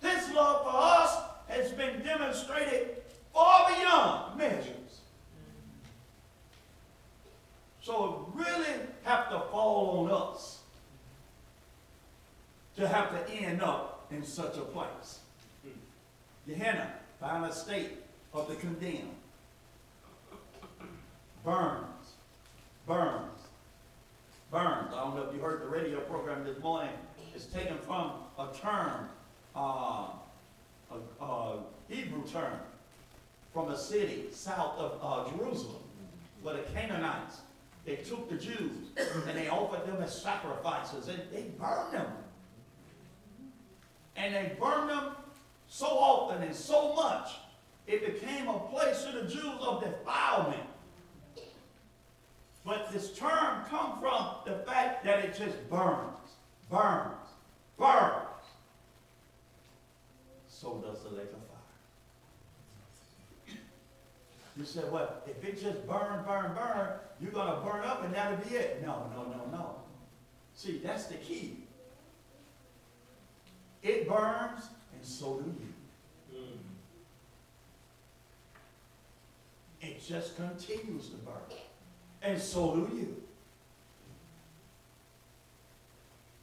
This 0.00 0.32
love 0.32 0.62
for 0.62 0.76
us 0.76 1.22
has 1.48 1.72
been 1.72 2.02
demonstrated 2.02 3.02
far 3.32 3.68
beyond 3.68 4.38
measures. 4.38 5.00
So 7.82 8.28
it 8.34 8.40
really 8.40 8.80
have 9.04 9.30
to 9.30 9.40
fall 9.50 10.06
on 10.06 10.10
us 10.10 10.60
to 12.76 12.86
have 12.86 13.10
to 13.10 13.32
end 13.32 13.62
up 13.62 14.06
in 14.10 14.24
such 14.24 14.56
a 14.56 14.62
place. 14.62 15.20
Gehenna, 16.46 16.92
final 17.20 17.50
state 17.50 17.92
of 18.32 18.48
the 18.48 18.54
condemned. 18.56 19.14
Burns, 21.44 22.14
burns, 22.86 23.35
burns. 24.50 24.92
I 24.94 25.04
don't 25.04 25.16
know 25.16 25.24
if 25.28 25.34
you 25.34 25.40
heard 25.40 25.62
the 25.62 25.68
radio 25.68 26.00
program 26.00 26.44
this 26.44 26.58
morning. 26.62 26.92
It's 27.34 27.46
taken 27.46 27.78
from 27.78 28.12
a 28.38 28.48
term, 28.54 29.08
uh, 29.54 30.08
a, 30.90 31.24
a 31.24 31.58
Hebrew 31.88 32.24
term, 32.26 32.58
from 33.52 33.70
a 33.70 33.76
city 33.76 34.26
south 34.32 34.78
of 34.78 34.98
uh, 35.02 35.30
Jerusalem, 35.36 35.82
where 36.42 36.54
the 36.54 36.62
Canaanites, 36.74 37.38
they 37.84 37.96
took 37.96 38.28
the 38.28 38.36
Jews 38.36 38.88
and 38.96 39.36
they 39.36 39.48
offered 39.48 39.86
them 39.86 40.02
as 40.02 40.20
sacrifices 40.20 41.08
and 41.08 41.20
they 41.32 41.42
burned 41.58 41.92
them. 41.92 42.06
And 44.16 44.34
they 44.34 44.56
burned 44.58 44.90
them 44.90 45.12
so 45.68 45.86
often 45.86 46.42
and 46.42 46.54
so 46.54 46.94
much, 46.94 47.30
it 47.86 48.20
became 48.20 48.48
a 48.48 48.58
place 48.58 49.04
to 49.04 49.12
the 49.12 49.22
Jews 49.22 49.60
of 49.60 49.82
defilement. 49.82 50.62
But 52.66 52.92
this 52.92 53.12
term 53.16 53.64
come 53.70 54.00
from 54.00 54.34
the 54.44 54.64
fact 54.64 55.04
that 55.04 55.24
it 55.24 55.38
just 55.38 55.70
burns, 55.70 56.18
burns, 56.68 57.28
burns. 57.78 58.26
So 60.48 60.84
does 60.84 61.04
the 61.04 61.10
lake 61.10 61.32
of 61.32 61.38
fire. 63.46 63.58
You 64.56 64.64
said, 64.64 64.90
well, 64.90 65.22
if 65.28 65.44
it 65.44 65.62
just 65.62 65.86
burn, 65.86 66.24
burn, 66.26 66.54
burn, 66.54 66.88
you're 67.20 67.30
gonna 67.30 67.60
burn 67.64 67.84
up 67.84 68.02
and 68.02 68.12
that'll 68.12 68.38
be 68.38 68.56
it. 68.56 68.82
No, 68.84 69.12
no, 69.14 69.22
no, 69.22 69.44
no. 69.56 69.76
See, 70.54 70.80
that's 70.82 71.06
the 71.06 71.16
key. 71.16 71.58
It 73.84 74.08
burns, 74.08 74.70
and 74.92 75.04
so 75.04 75.40
do 75.40 75.54
you. 75.60 75.72
Hmm. 76.36 76.56
It 79.80 80.04
just 80.04 80.34
continues 80.34 81.10
to 81.10 81.16
burn, 81.18 81.34
and 82.26 82.40
so 82.40 82.74
do 82.74 82.96
you. 82.96 83.22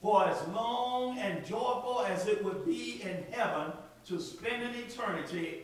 For 0.02 0.28
as 0.28 0.48
long 0.50 1.18
and 1.18 1.46
joyful 1.46 2.06
as 2.08 2.28
it 2.28 2.44
would 2.44 2.66
be 2.66 3.02
in 3.02 3.26
heaven 3.32 3.72
to 4.08 4.20
spend 4.20 4.64
an 4.64 4.76
eternity, 4.76 5.64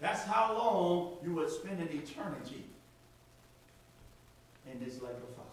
that's 0.00 0.24
how 0.24 0.56
long 0.56 1.16
you 1.24 1.34
would 1.34 1.50
spend 1.50 1.80
an 1.80 1.88
eternity 1.92 2.64
in 4.70 4.78
this 4.84 5.00
lake 5.00 5.12
of 5.12 5.36
fire. 5.36 5.46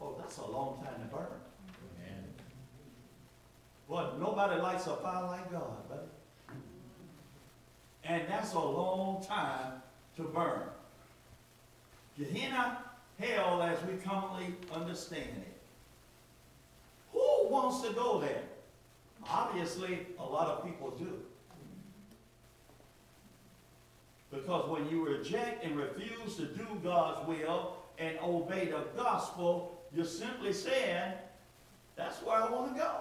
Oh, 0.00 0.16
that's 0.18 0.38
a 0.38 0.46
long 0.46 0.82
time 0.84 1.00
to 1.00 1.14
burn. 1.14 1.26
Amen. 2.02 2.24
Well, 3.88 4.16
nobody 4.20 4.60
lights 4.60 4.86
a 4.86 4.96
fire 4.96 5.24
like 5.26 5.50
God, 5.50 5.88
buddy. 5.88 6.00
And 8.04 8.28
that's 8.28 8.52
a 8.52 8.58
long 8.58 9.24
time 9.24 9.82
to 10.16 10.22
burn. 10.24 10.62
Gehenna, 12.18 12.78
hell 13.18 13.62
as 13.62 13.78
we 13.84 13.96
commonly 13.98 14.54
understand 14.72 15.28
it. 15.36 15.60
Who 17.12 17.48
wants 17.48 17.86
to 17.86 17.92
go 17.92 18.20
there? 18.20 18.42
Obviously, 19.28 20.06
a 20.18 20.24
lot 20.24 20.48
of 20.48 20.64
people 20.64 20.90
do. 20.90 21.18
Because 24.30 24.68
when 24.68 24.88
you 24.88 25.06
reject 25.06 25.64
and 25.64 25.76
refuse 25.76 26.36
to 26.36 26.46
do 26.46 26.66
God's 26.82 27.26
will 27.26 27.76
and 27.98 28.18
obey 28.22 28.66
the 28.66 28.84
gospel, 28.96 29.80
you're 29.94 30.04
simply 30.04 30.52
saying, 30.52 31.12
that's 31.96 32.20
where 32.22 32.36
I 32.36 32.50
want 32.50 32.74
to 32.74 32.80
go. 32.80 32.96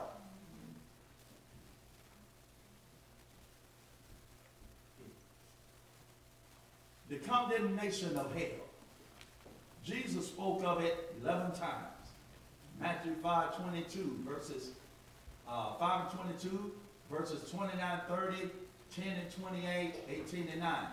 The 7.10 7.16
condemnation 7.18 8.16
of 8.16 8.34
hell. 8.34 8.73
Jesus 9.84 10.28
spoke 10.28 10.64
of 10.64 10.82
it 10.82 11.14
11 11.22 11.52
times. 11.52 11.88
Matthew 12.80 13.14
5 13.22 13.58
22, 13.62 14.20
verses 14.28 14.72
uh, 15.48 15.76
5 15.76 16.12
and 16.12 16.20
22, 16.20 16.72
verses 17.12 17.50
29, 17.52 18.02
30, 18.08 18.38
10 18.96 19.08
and 19.08 19.42
28, 19.42 19.94
18 20.10 20.48
and 20.52 20.60
9. 20.60 20.86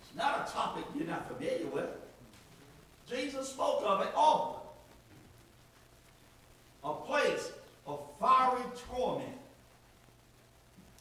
It's 0.00 0.16
not 0.16 0.48
a 0.48 0.52
topic 0.52 0.84
you're 0.96 1.06
not 1.06 1.28
familiar 1.28 1.66
with. 1.66 1.90
Jesus 3.08 3.48
spoke 3.48 3.82
of 3.84 4.02
it 4.02 4.12
often. 4.14 4.60
A 6.84 6.94
place 6.94 7.50
of 7.86 8.00
fiery 8.20 8.62
torment. 8.88 9.28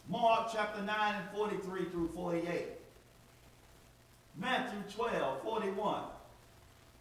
Mark 0.09 0.49
chapter 0.51 0.81
9 0.81 1.15
and 1.15 1.37
43 1.37 1.85
through 1.85 2.09
48. 2.15 2.65
Matthew 4.37 4.79
12, 4.95 5.43
41 5.43 6.03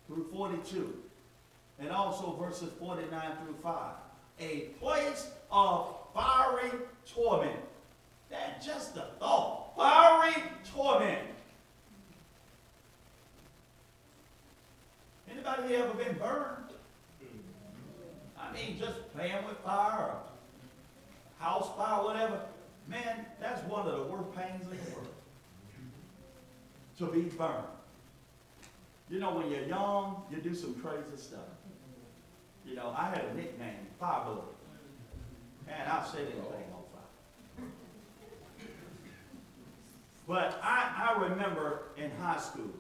through 0.09 0.27
42. 0.33 0.97
And 1.79 1.91
also 1.91 2.33
verses 2.33 2.71
49 2.81 3.09
through 3.45 3.55
5. 3.63 3.93
A 4.41 4.59
place 4.81 5.31
of 5.53 5.95
fiery 6.13 6.73
torment. 7.07 7.61
That's 8.29 8.67
just 8.67 8.97
a 8.97 9.07
thought. 9.21 9.77
Fiery 9.77 10.43
torment. 10.75 11.29
Anybody 15.31 15.69
here 15.69 15.85
ever 15.85 15.95
been 15.95 16.19
burned? 16.19 16.73
I 18.37 18.53
mean, 18.53 18.79
just 18.79 19.15
playing 19.15 19.45
with 19.47 19.59
fire 19.59 20.15
house 21.39 21.71
fire, 21.77 22.05
whatever. 22.05 22.41
Man, 22.89 23.27
that's 23.41 23.63
one 23.65 23.87
of 23.87 23.93
the 23.93 24.05
worst 24.05 24.35
pains 24.37 24.63
in 24.65 24.71
the 24.71 24.91
world. 24.93 25.09
To 26.99 27.07
be 27.07 27.29
burned. 27.37 27.65
You 29.11 29.21
know, 29.21 29.33
when 29.33 29.51
you're 29.51 29.65
young, 29.65 30.23
you 30.31 30.39
do 30.39 30.55
some 30.55 30.75
crazy 30.75 31.17
stuff. 31.17 31.41
You 32.67 32.77
know, 32.77 32.95
I 32.97 33.07
had 33.07 33.25
a 33.25 33.35
nickname, 33.35 33.87
Bullet. 33.99 34.45
Man, 35.67 35.89
I'll 35.91 36.05
set 36.05 36.21
anything 36.21 36.41
on 36.41 36.83
fire. 36.93 37.67
But 40.27 40.61
I, 40.63 41.15
I 41.17 41.23
remember 41.23 41.85
in 41.97 42.11
high 42.21 42.39
school, 42.39 42.71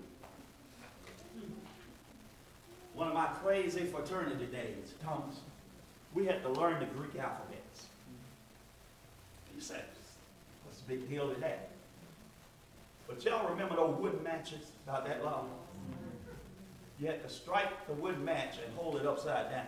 one 2.94 3.08
of 3.08 3.14
my 3.14 3.26
crazy 3.42 3.84
fraternity 3.84 4.46
days, 4.46 4.92
Thomas, 5.02 5.36
we 6.12 6.26
had 6.26 6.42
to 6.42 6.50
learn 6.50 6.80
the 6.80 6.86
Greek 6.86 7.16
alphabets. 7.16 7.86
You 9.54 9.62
said, 9.62 9.84
what's 10.64 10.80
the 10.80 10.94
big 10.94 11.08
deal 11.08 11.32
to 11.32 11.40
that? 11.40 11.70
But 13.06 13.24
y'all 13.24 13.48
remember 13.48 13.76
those 13.76 13.98
wooden 13.98 14.22
matches 14.22 14.72
about 14.86 15.06
that 15.06 15.24
long? 15.24 15.48
You 17.00 17.06
had 17.06 17.22
to 17.22 17.28
strike 17.28 17.86
the 17.86 17.92
wood 17.94 18.20
match 18.20 18.56
and 18.64 18.74
hold 18.76 18.96
it 18.96 19.06
upside 19.06 19.50
down 19.50 19.66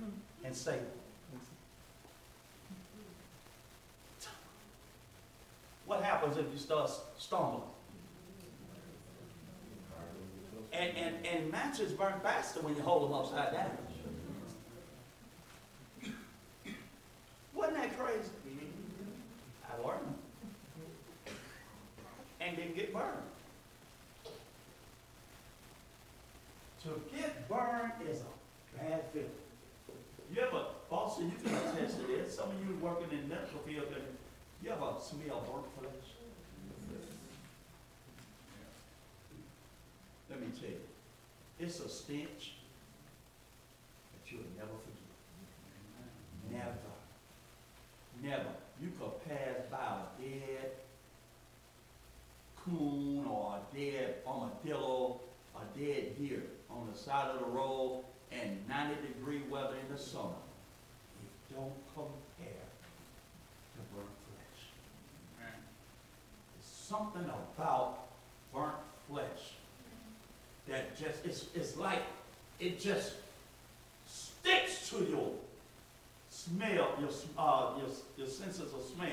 mm-hmm. 0.00 0.10
and 0.44 0.54
say, 0.54 0.78
What 5.86 6.02
happens 6.02 6.36
if 6.36 6.46
you 6.50 6.58
start 6.58 6.90
stumbling? 7.18 7.62
And, 10.72 10.96
and, 10.96 11.26
and 11.26 11.50
matches 11.50 11.92
burn 11.92 12.14
faster 12.22 12.60
when 12.60 12.74
you 12.74 12.82
hold 12.82 13.10
them 13.10 13.14
upside 13.14 13.52
down. 13.52 13.70
Wasn't 17.52 17.76
that 17.76 17.98
crazy? 17.98 18.30
Mm-hmm. 18.48 19.70
I 19.70 19.86
learned. 19.86 20.14
And 22.40 22.56
didn't 22.56 22.74
get 22.74 22.94
burned. 22.94 23.18
To 26.82 27.00
get 27.16 27.48
burned 27.48 27.92
is 28.10 28.22
a 28.22 28.76
bad 28.76 29.04
feeling. 29.12 29.30
You 30.34 30.42
ever, 30.42 30.64
Boston, 30.90 31.30
you 31.30 31.38
can 31.48 31.54
attest 31.54 32.00
to 32.00 32.06
this, 32.08 32.34
some 32.36 32.48
of 32.48 32.54
you 32.66 32.74
working 32.80 33.16
in 33.16 33.28
medical 33.28 33.60
field, 33.60 33.86
and 33.94 34.02
you 34.64 34.70
ever 34.70 34.94
smell 35.00 35.46
burnt 35.46 35.66
flesh? 35.78 36.02
Let 40.28 40.40
me 40.40 40.48
tell 40.58 40.70
you, 40.70 40.80
it's 41.60 41.78
a 41.78 41.88
stench 41.88 42.54
that 44.12 44.32
you'll 44.32 44.40
never 44.56 44.72
forget. 44.82 45.02
Never. 46.50 46.92
Never. 48.22 48.50
You 48.80 48.90
could 48.98 49.24
pass 49.28 49.66
by 49.70 49.76
a 49.76 50.20
dead 50.20 50.70
coon 52.56 53.24
or 53.30 53.58
a 53.58 53.76
dead 53.76 54.16
armadillo, 54.26 55.20
a 55.54 55.78
dead 55.78 56.18
deer 56.18 56.42
the 56.92 56.98
side 56.98 57.30
of 57.30 57.40
the 57.40 57.46
road 57.46 58.04
and 58.30 58.58
ninety 58.68 58.96
degree 59.06 59.42
weather 59.50 59.74
in 59.86 59.94
the 59.94 60.00
summer. 60.00 60.28
It 61.22 61.54
don't 61.54 61.72
compare 61.94 62.66
to 63.74 63.80
burnt 63.94 64.08
flesh. 64.28 64.62
There's 65.38 66.66
something 66.66 67.24
about 67.24 67.98
burnt 68.52 68.74
flesh 69.08 69.54
that 70.68 70.96
just, 70.98 71.24
it's, 71.24 71.46
it's 71.54 71.76
like, 71.76 72.02
it 72.60 72.80
just 72.80 73.14
sticks 74.06 74.90
to 74.90 75.04
your 75.04 75.32
smell, 76.30 76.88
your, 77.00 77.10
uh, 77.38 77.70
your, 77.78 77.88
your 78.16 78.26
senses 78.26 78.72
of 78.72 78.82
smell. 78.94 79.08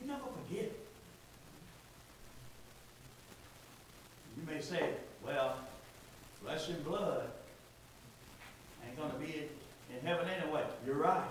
You 0.00 0.06
never 0.06 0.24
forget 0.46 0.64
it. 0.64 0.86
You 4.36 4.54
may 4.54 4.60
say, 4.60 4.90
well, 5.24 5.56
flesh 6.42 6.68
and 6.68 6.84
blood 6.84 7.30
ain't 8.86 8.96
gonna 8.96 9.14
be 9.14 9.46
in, 9.94 10.06
heaven 10.06 10.26
anyway. 10.28 10.62
You're 10.86 10.96
right. 10.96 11.28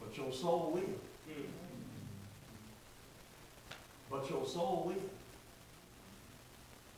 But 0.00 0.16
your 0.16 0.32
soul 0.32 0.72
will. 0.74 1.34
But 4.10 4.30
your 4.30 4.46
soul 4.46 4.84
will. 4.86 5.02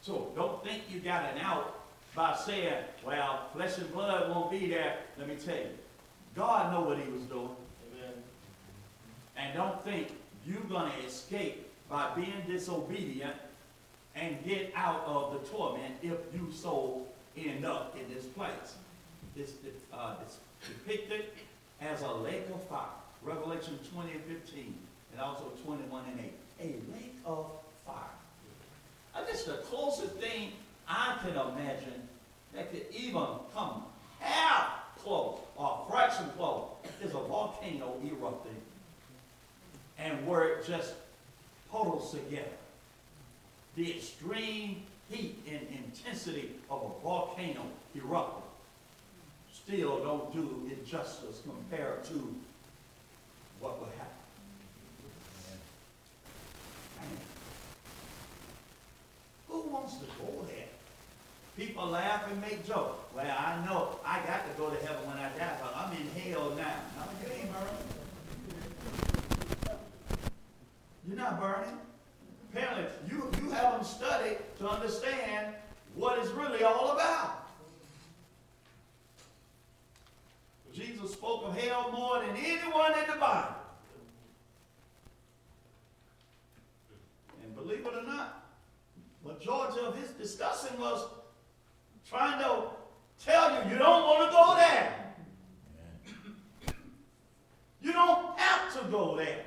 So 0.01 0.33
don't 0.35 0.63
think 0.65 0.83
you 0.91 1.01
got 1.01 1.33
an 1.33 1.39
out 1.39 1.81
by 2.15 2.37
saying, 2.37 2.85
well, 3.05 3.49
flesh 3.55 3.79
and 3.79 3.93
blood 3.93 4.31
won't 4.31 4.51
be 4.51 4.69
there. 4.69 4.99
Let 5.19 5.29
me 5.29 5.37
tell 5.37 5.57
you, 5.57 5.71
God 6.35 6.73
know 6.73 6.83
what 6.83 6.99
he 6.99 7.11
was 7.11 7.23
doing. 7.23 7.51
Amen. 7.93 8.15
And 9.37 9.55
don't 9.55 9.83
think 9.85 10.09
you're 10.47 10.61
gonna 10.63 10.93
escape 11.07 11.67
by 11.89 12.15
being 12.15 12.43
disobedient 12.47 13.35
and 14.19 14.45
get 14.45 14.73
out 14.75 15.05
of 15.07 15.33
the 15.33 15.49
torment 15.49 15.95
if 16.03 16.19
you 16.35 16.51
so 16.53 17.03
end 17.37 17.65
up 17.65 17.97
in 17.99 18.13
this 18.13 18.25
place. 18.25 18.77
It's, 19.37 19.53
uh, 19.93 20.17
it's 20.23 20.39
depicted 20.67 21.27
as 21.81 22.03
a 22.03 22.13
lake 22.13 22.47
of 22.53 22.63
fire. 22.65 22.87
Revelation 23.23 23.79
twenty 23.93 24.13
and 24.13 24.23
fifteen, 24.25 24.75
and 25.13 25.21
also 25.21 25.53
twenty-one 25.65 26.05
and 26.11 26.21
eight. 26.21 26.35
A 26.61 26.93
lake 26.93 27.17
of 27.25 27.47
fire. 27.87 27.95
Uh, 29.15 29.25
this 29.25 29.41
is 29.41 29.47
the 29.47 29.53
closest 29.55 30.15
thing 30.15 30.53
I 30.89 31.19
can 31.23 31.33
imagine 31.33 32.09
that 32.55 32.73
could 32.73 32.87
even 32.93 33.27
come 33.55 33.85
half 34.21 34.97
close 34.99 35.39
or 35.57 35.87
fraction 35.89 36.27
close 36.37 36.69
is 37.03 37.11
a 37.11 37.19
volcano 37.19 37.95
erupting 38.05 38.57
and 39.99 40.27
where 40.27 40.49
it 40.49 40.67
just 40.67 40.95
puddles 41.71 42.13
together. 42.13 42.47
The 43.79 43.95
extreme 43.95 44.83
heat 45.09 45.39
and 45.49 45.61
intensity 45.71 46.57
of 46.69 46.83
a 46.83 47.01
volcano 47.01 47.63
erupting 47.95 48.43
still 49.53 50.03
don't 50.03 50.33
do 50.33 50.69
it 50.69 50.85
justice 50.85 51.43
compared 51.45 52.03
to 52.07 52.35
what 53.61 53.79
will 53.79 53.87
happen. 53.97 54.17
Who 59.47 59.61
wants 59.71 59.99
to 59.99 60.07
go 60.07 60.45
there? 60.49 60.67
People 61.57 61.87
laugh 61.87 62.29
and 62.29 62.41
make 62.41 62.67
jokes. 62.67 62.99
Well, 63.15 63.25
I 63.25 63.65
know 63.65 64.01
I 64.05 64.19
got 64.27 64.45
to 64.51 64.61
go 64.61 64.71
to 64.71 64.85
heaven 64.85 65.07
when 65.07 65.19
I 65.19 65.29
die, 65.39 65.57
but 65.63 65.73
I'm 65.77 65.93
in 65.93 66.09
hell 66.21 66.51
now. 66.57 66.81
No, 66.97 67.05
you 67.23 67.33
ain't 67.33 67.53
burning. 67.53 67.87
You're 71.07 71.17
not 71.17 71.41
burning. 71.41 71.79
Apparently, 72.51 72.85
you, 73.11 73.28
you 74.25 74.37
to 74.59 74.69
understand 74.69 75.55
what 75.95 76.19
it's 76.19 76.31
really 76.31 76.63
all 76.63 76.93
about. 76.93 77.49
Jesus 80.73 81.13
spoke 81.13 81.45
of 81.45 81.59
hell 81.59 81.91
more 81.91 82.21
than 82.21 82.37
anyone 82.37 82.93
in 82.93 83.11
the 83.13 83.19
Bible. 83.19 83.55
And 87.43 87.55
believe 87.57 87.81
it 87.81 87.95
or 87.95 88.07
not, 88.07 88.45
majority 89.25 89.81
of 89.81 89.97
his 89.97 90.11
discussion 90.11 90.79
was 90.79 91.05
trying 92.09 92.39
to 92.41 92.63
tell 93.25 93.65
you 93.65 93.73
you 93.73 93.79
don't 93.79 94.03
want 94.05 94.31
to 94.31 94.37
go 94.37 94.55
there. 94.57 95.15
You 97.83 97.93
don't 97.93 98.39
have 98.39 98.81
to 98.81 98.89
go 98.91 99.17
there. 99.17 99.47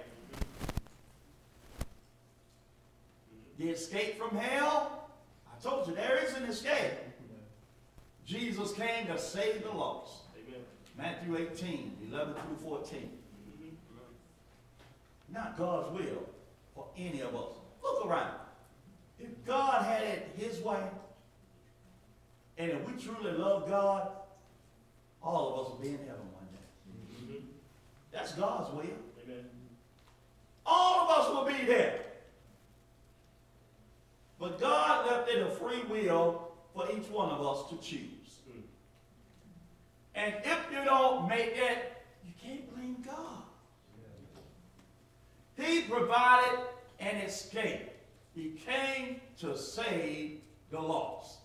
The 3.62 3.70
escape 3.70 4.18
from 4.18 4.36
hell, 4.36 5.08
I 5.46 5.62
told 5.62 5.88
you 5.88 5.94
there 5.94 6.18
is 6.26 6.34
an 6.34 6.46
escape. 6.46 6.94
Jesus 8.26 8.74
came 8.74 9.06
to 9.06 9.20
save 9.20 9.62
the 9.62 9.70
lost. 9.70 10.24
Amen. 10.36 10.62
Matthew 10.98 11.38
18, 11.38 12.10
11 12.10 12.34
through 12.34 12.56
14. 12.68 12.98
Mm-hmm. 12.98 13.76
Not 15.32 15.56
God's 15.60 15.96
will 15.96 16.24
for 16.74 16.88
any 16.98 17.22
of 17.22 17.36
us. 17.36 17.54
Look 17.84 18.08
around. 18.08 18.34
If 19.20 19.30
God 19.46 19.86
had 19.86 20.02
it 20.06 20.32
his 20.36 20.60
way, 20.62 20.82
and 22.58 22.72
if 22.72 22.88
we 22.88 23.00
truly 23.00 23.32
love 23.32 23.70
God, 23.70 24.10
all 25.22 25.54
of 25.54 25.60
us 25.60 25.72
will 25.74 25.80
be 25.80 25.90
in 25.90 26.00
heaven 26.00 26.26
one 26.34 26.48
day. 26.52 27.36
Mm-hmm. 27.36 27.46
That's 28.12 28.34
God's 28.34 28.74
will. 28.74 28.98
Amen. 29.24 29.46
All 30.66 31.02
of 31.02 31.10
us 31.12 31.30
will 31.30 31.46
be 31.46 31.64
there. 31.68 32.06
But 34.42 34.60
God 34.60 35.06
left 35.06 35.30
it 35.30 35.40
a 35.40 35.52
free 35.52 35.84
will 35.84 36.52
for 36.74 36.88
each 36.92 37.08
one 37.10 37.30
of 37.30 37.46
us 37.46 37.70
to 37.70 37.78
choose. 37.78 38.40
Mm. 38.50 38.64
And 40.16 40.34
if 40.44 40.60
you 40.72 40.84
don't 40.84 41.30
make 41.30 41.56
it, 41.56 41.94
you 42.26 42.34
can't 42.44 42.76
blame 42.76 42.98
God. 43.06 43.44
He 45.56 45.82
provided 45.84 46.58
an 47.00 47.18
escape. 47.18 47.92
He 48.34 48.60
came 48.66 49.22
to 49.42 49.56
save 49.56 50.40
the 50.72 50.80
lost. 50.80 51.38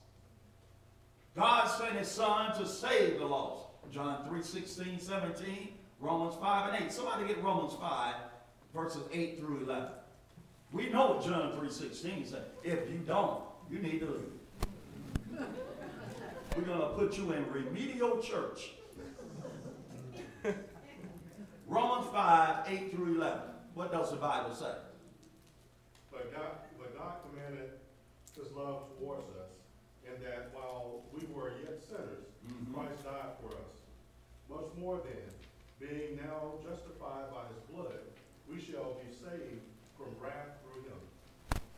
God 1.37 1.67
sent 1.67 1.99
his 1.99 2.09
son 2.09 2.57
to 2.59 2.67
save 2.67 3.19
the 3.19 3.27
lost. 3.27 3.67
John 3.93 4.27
3, 4.27 4.43
16, 4.43 5.01
17, 5.01 5.69
Romans 6.01 6.35
5 6.41 6.73
and 6.73 6.85
8. 6.87 6.93
Somebody 6.93 7.27
get 7.29 7.45
Romans 7.45 7.75
5, 7.79 8.15
verses 8.75 9.03
8 9.13 9.39
through 9.39 9.65
11. 9.65 9.89
We 10.73 10.89
know 10.91 11.13
what 11.13 11.25
John 11.25 11.57
3, 11.59 11.71
16 11.71 12.27
says. 12.27 12.39
If 12.63 12.91
you 12.91 12.99
don't, 13.07 13.41
you 13.71 13.79
need 13.79 14.01
to 14.01 14.07
leave. 14.07 15.47
We're 16.57 16.63
going 16.63 16.81
to 16.81 16.89
put 16.89 17.17
you 17.19 17.33
in 17.33 17.51
remedial 17.51 18.19
church. 18.21 18.71
Romans 21.67 22.07
5, 22.13 22.65
8 22.69 22.91
through 22.93 23.17
11. 23.17 23.41
What 23.75 23.93
does 23.93 24.11
the 24.11 24.17
Bible 24.17 24.55
say? 24.55 24.73
But 26.11 26.33
God, 26.33 26.51
but 26.79 26.97
God 26.97 27.15
commanded 27.29 27.73
his 28.35 28.53
love 28.53 28.85
towards 28.99 29.29
us, 29.31 29.51
in 30.07 30.23
that 30.23 30.51
while 30.55 31.03
we 31.13 31.27
were 31.35 31.53
yet 31.65 31.83
sinners, 31.83 32.25
Mhm. 32.47 32.73
Christ 32.73 33.03
died 33.05 33.37
for 33.41 33.49
us. 33.49 33.83
Much 34.49 34.73
more 34.79 34.99
then, 35.05 35.29
being 35.81 36.17
now 36.17 36.55
justified 36.63 37.31
by 37.33 37.49
his 37.49 37.61
blood, 37.69 38.01
we 38.49 38.61
shall 38.61 38.95
be 38.95 39.11
saved 39.13 39.63
from 39.97 40.13
wrath 40.21 40.61
through 40.63 40.83
him. 40.85 41.01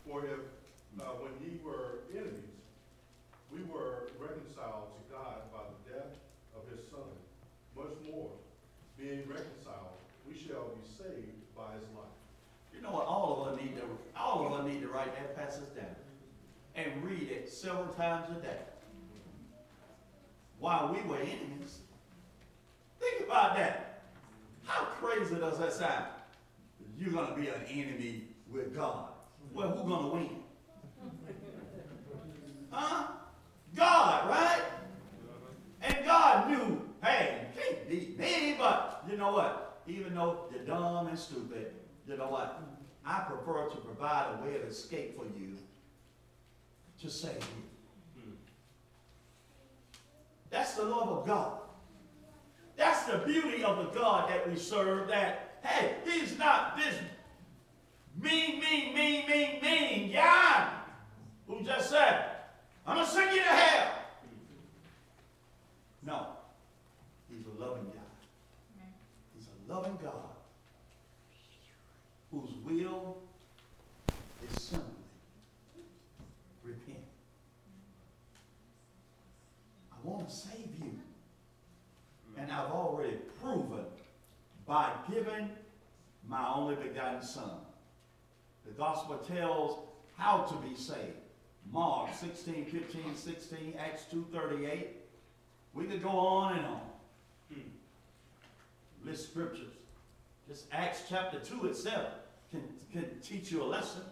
For 0.07 0.25
if, 0.27 0.43
uh, 1.01 1.15
when 1.23 1.33
ye 1.41 1.59
were 1.65 2.05
enemies, 2.13 2.59
we 3.53 3.63
were 3.65 4.11
reconciled 4.19 4.91
to 4.99 5.15
God 5.15 5.51
by 5.53 5.63
the 5.71 5.95
death 5.95 6.13
of 6.55 6.69
his 6.71 6.85
son, 6.91 7.09
much 7.77 7.95
more, 8.11 8.31
being 8.99 9.23
reconciled, 9.29 9.95
we 10.27 10.35
shall 10.35 10.75
be 10.75 10.83
saved 10.87 11.55
by 11.57 11.73
his 11.75 11.89
life. 11.95 12.19
You 12.75 12.83
know 12.83 12.91
what? 12.91 13.07
All 13.07 13.41
of 13.41 13.53
us 13.53 13.61
need 13.61 13.77
to, 13.77 13.83
all 14.17 14.47
of 14.47 14.53
us 14.53 14.67
need 14.67 14.83
to 14.83 14.89
write 14.89 15.15
that 15.15 15.37
passage 15.37 15.75
down 15.77 15.95
and 16.75 17.05
read 17.05 17.31
it 17.31 17.49
several 17.51 17.89
times 17.95 18.29
a 18.37 18.41
day. 18.41 18.59
While 20.59 20.93
we 20.93 21.09
were 21.09 21.19
enemies. 21.19 21.79
Think 23.01 23.27
about 23.27 23.57
that. 23.57 24.03
How 24.65 24.85
crazy 24.85 25.37
does 25.37 25.59
that 25.59 25.73
sound? 25.73 26.07
You're 26.99 27.13
gonna 27.13 27.37
be 27.37 27.49
an 27.49 27.63
enemy 27.71 28.25
with 28.51 28.75
God. 28.75 29.11
Well, 29.55 29.71
who's 29.71 29.89
gonna 29.89 30.09
win? 30.09 30.31
Huh? 32.71 33.07
God, 33.75 34.29
right? 34.29 34.63
And 35.81 36.05
God 36.05 36.51
knew, 36.51 36.91
hey, 37.03 37.47
you 37.55 37.63
can't 37.63 37.89
beat 37.89 38.19
me, 38.19 38.57
but 38.59 39.05
you 39.09 39.17
know 39.17 39.33
what? 39.33 39.81
Even 39.87 40.15
though 40.15 40.47
you're 40.53 40.65
dumb 40.65 41.07
and 41.07 41.19
stupid, 41.19 41.73
you 42.07 42.17
know 42.17 42.29
what? 42.29 42.63
I 43.05 43.21
prefer 43.21 43.69
to 43.69 43.77
provide 43.77 44.35
a 44.35 44.45
way 44.45 44.57
of 44.57 44.65
escape 44.65 45.17
for 45.17 45.25
you 45.39 45.57
to 47.01 47.09
save 47.09 47.37
you. 47.37 47.69
That's 50.51 50.75
the 50.75 50.83
love 50.83 51.09
of 51.09 51.27
God. 51.27 51.61
That's 52.77 53.05
the 53.05 53.19
beauty 53.19 53.63
of 53.65 53.77
the 53.77 53.99
God 53.99 54.31
that 54.31 54.49
we 54.49 54.57
serve, 54.57 55.09
that, 55.09 55.48
hey, 55.69 55.95
he's 56.05 56.39
not 56.39 56.77
this 56.77 56.95
mean, 58.21 58.61
mean, 58.61 58.95
mean, 58.95 59.27
mean, 59.29 59.63
mean 59.63 60.13
God 60.13 60.69
who 61.47 61.63
just 61.65 61.91
said, 61.91 62.25
I'm 62.87 62.97
going 62.97 63.07
to 63.07 63.13
send 63.13 63.33
you 63.33 63.43
to 63.43 63.49
hell. 63.49 63.93
No. 66.03 66.27
He's 67.31 67.45
a 67.47 67.63
loving 67.63 67.85
God. 67.85 68.87
He's 69.35 69.47
a 69.47 69.73
loving 69.73 69.99
God 70.03 70.13
whose 72.33 72.51
will 72.65 73.19
is 74.51 74.63
simply 74.63 74.85
repent. 76.63 77.05
I 79.93 79.97
want 80.03 80.29
to 80.29 80.35
save 80.35 80.71
you. 80.79 80.99
And 82.39 82.53
I've 82.53 82.71
already 82.71 82.98
proven 85.07 85.51
begotten 86.77 87.23
Son. 87.23 87.51
The 88.67 88.73
gospel 88.73 89.17
tells 89.17 89.79
how 90.17 90.43
to 90.43 90.55
be 90.69 90.75
saved. 90.75 91.17
Mark 91.73 92.15
16, 92.15 92.67
15, 92.67 93.17
16, 93.17 93.75
Acts 93.79 94.05
2, 94.11 94.27
38. 94.33 94.89
We 95.75 95.85
could 95.85 96.03
go 96.03 96.11
on 96.11 96.57
and 96.59 96.67
on. 96.67 96.81
Hmm. 97.53 99.09
List 99.09 99.31
scriptures. 99.31 99.73
Just 100.49 100.67
Acts 100.73 101.03
chapter 101.09 101.39
2 101.39 101.67
itself 101.67 102.09
can, 102.51 102.63
can 102.93 103.21
teach 103.23 103.51
you 103.51 103.63
a 103.63 103.65
lesson. 103.65 104.03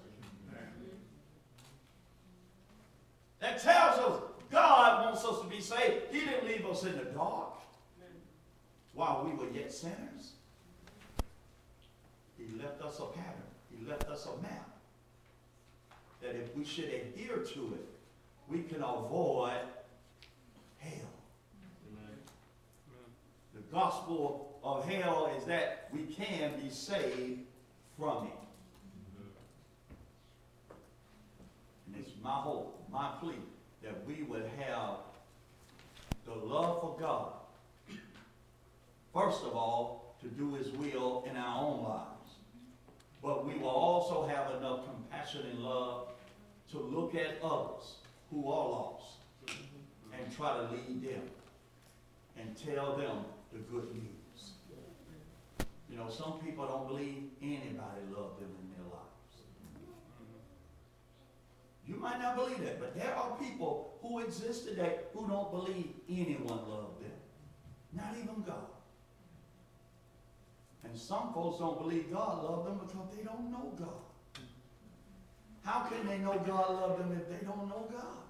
That 3.41 3.63
tells 3.63 3.99
us 3.99 4.23
God 4.51 5.05
wants 5.05 5.25
us 5.25 5.41
to 5.43 5.47
be 5.47 5.61
saved. 5.61 6.05
He 6.11 6.21
didn't 6.21 6.47
leave 6.47 6.67
us 6.67 6.85
in 6.85 6.97
the 6.97 7.05
dark 7.05 7.53
while 8.95 9.25
we 9.25 9.37
were 9.37 9.53
yet 9.53 9.71
sinners. 9.71 10.36
He 12.47 12.59
left 12.59 12.83
us 12.83 12.99
a 12.99 13.07
pattern. 13.07 13.43
He 13.71 13.87
left 13.87 14.09
us 14.09 14.27
a 14.27 14.43
map. 14.43 14.71
That 16.23 16.35
if 16.35 16.55
we 16.57 16.65
should 16.65 16.87
adhere 16.87 17.39
to 17.39 17.75
it, 17.75 17.89
we 18.49 18.63
can 18.63 18.83
avoid 18.83 19.61
hell. 20.79 21.11
The 23.55 23.63
gospel 23.73 24.59
of 24.63 24.89
hell 24.89 25.33
is 25.37 25.45
that 25.47 25.89
we 25.93 26.03
can 26.03 26.53
be 26.63 26.71
saved 26.71 27.41
from 27.99 28.27
it. 28.27 28.33
And 31.87 31.97
it's 31.99 32.13
my 32.23 32.31
hope, 32.31 32.85
my 32.91 33.13
plea, 33.21 33.35
that 33.83 34.05
we 34.07 34.23
would 34.25 34.49
have 34.59 34.99
the 36.27 36.35
love 36.35 36.81
for 36.81 36.97
God. 37.01 37.33
First 39.15 39.45
of 39.45 39.55
all, 39.55 40.17
to 40.21 40.29
do 40.29 40.55
His 40.55 40.71
will 40.73 41.25
in 41.29 41.37
our 41.37 41.65
own 41.65 41.85
lives. 41.85 42.16
But 43.27 43.45
we 43.45 43.59
will 43.59 43.71
also 43.71 44.25
have 44.29 44.55
enough 44.55 44.85
compassion 44.87 45.47
and 45.51 45.59
love 45.59 46.11
to 46.71 46.79
look 46.79 47.17
at 47.17 47.43
others 47.43 47.97
who 48.31 48.49
are 48.53 48.69
lost 48.69 49.17
and 49.49 50.37
try 50.37 50.57
to 50.57 50.63
lead 50.71 51.03
them 51.03 51.23
and 52.39 52.57
tell 52.57 52.97
them 52.97 53.25
the 53.53 53.59
good 53.59 53.93
news. 53.93 54.53
You 55.91 55.97
know, 55.97 56.09
some 56.09 56.35
people 56.39 56.69
don't 56.69 56.87
believe 56.87 57.25
anybody 57.43 58.03
loved 58.17 58.39
them 58.39 58.51
in 58.63 58.71
their 58.71 58.87
lives. 58.93 59.43
You 61.85 61.97
might 61.97 62.21
not 62.21 62.37
believe 62.37 62.61
that, 62.61 62.79
but 62.79 62.95
there 62.95 63.13
are 63.13 63.37
people 63.39 63.99
who 64.03 64.21
exist 64.21 64.69
today 64.69 64.99
who 65.13 65.27
don't 65.27 65.51
believe 65.51 65.89
anyone 66.09 66.69
loved 66.69 67.03
them. 67.03 67.19
Not 67.93 68.15
even 68.17 68.45
God. 68.47 68.76
And 70.89 70.99
some 70.99 71.33
folks 71.35 71.59
don't 71.59 71.79
believe 71.79 72.13
God 72.13 72.45
loved 72.45 72.69
them 72.69 72.81
because 72.87 73.17
they 73.17 73.25
don't 73.25 73.51
know 73.51 73.73
God. 73.79 74.43
How 75.65 75.81
can 75.81 76.07
they 76.07 76.19
know 76.19 76.39
God 76.47 76.71
loved 76.81 77.01
them 77.01 77.13
if 77.21 77.29
they 77.29 77.45
don't 77.45 77.69
know 77.69 77.89
God? 77.93 78.23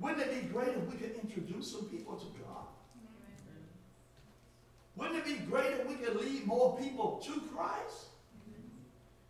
Wouldn't 0.00 0.22
it 0.22 0.42
be 0.42 0.48
great 0.48 0.68
if 0.68 0.90
we 0.90 0.96
could 0.96 1.14
introduce 1.22 1.70
some 1.70 1.84
people 1.84 2.16
to 2.16 2.26
God? 2.42 2.66
Wouldn't 4.96 5.18
it 5.18 5.24
be 5.24 5.44
great 5.44 5.72
if 5.72 5.88
we 5.88 5.94
could 5.94 6.16
lead 6.16 6.44
more 6.46 6.76
people 6.78 7.22
to 7.24 7.40
Christ? 7.54 8.06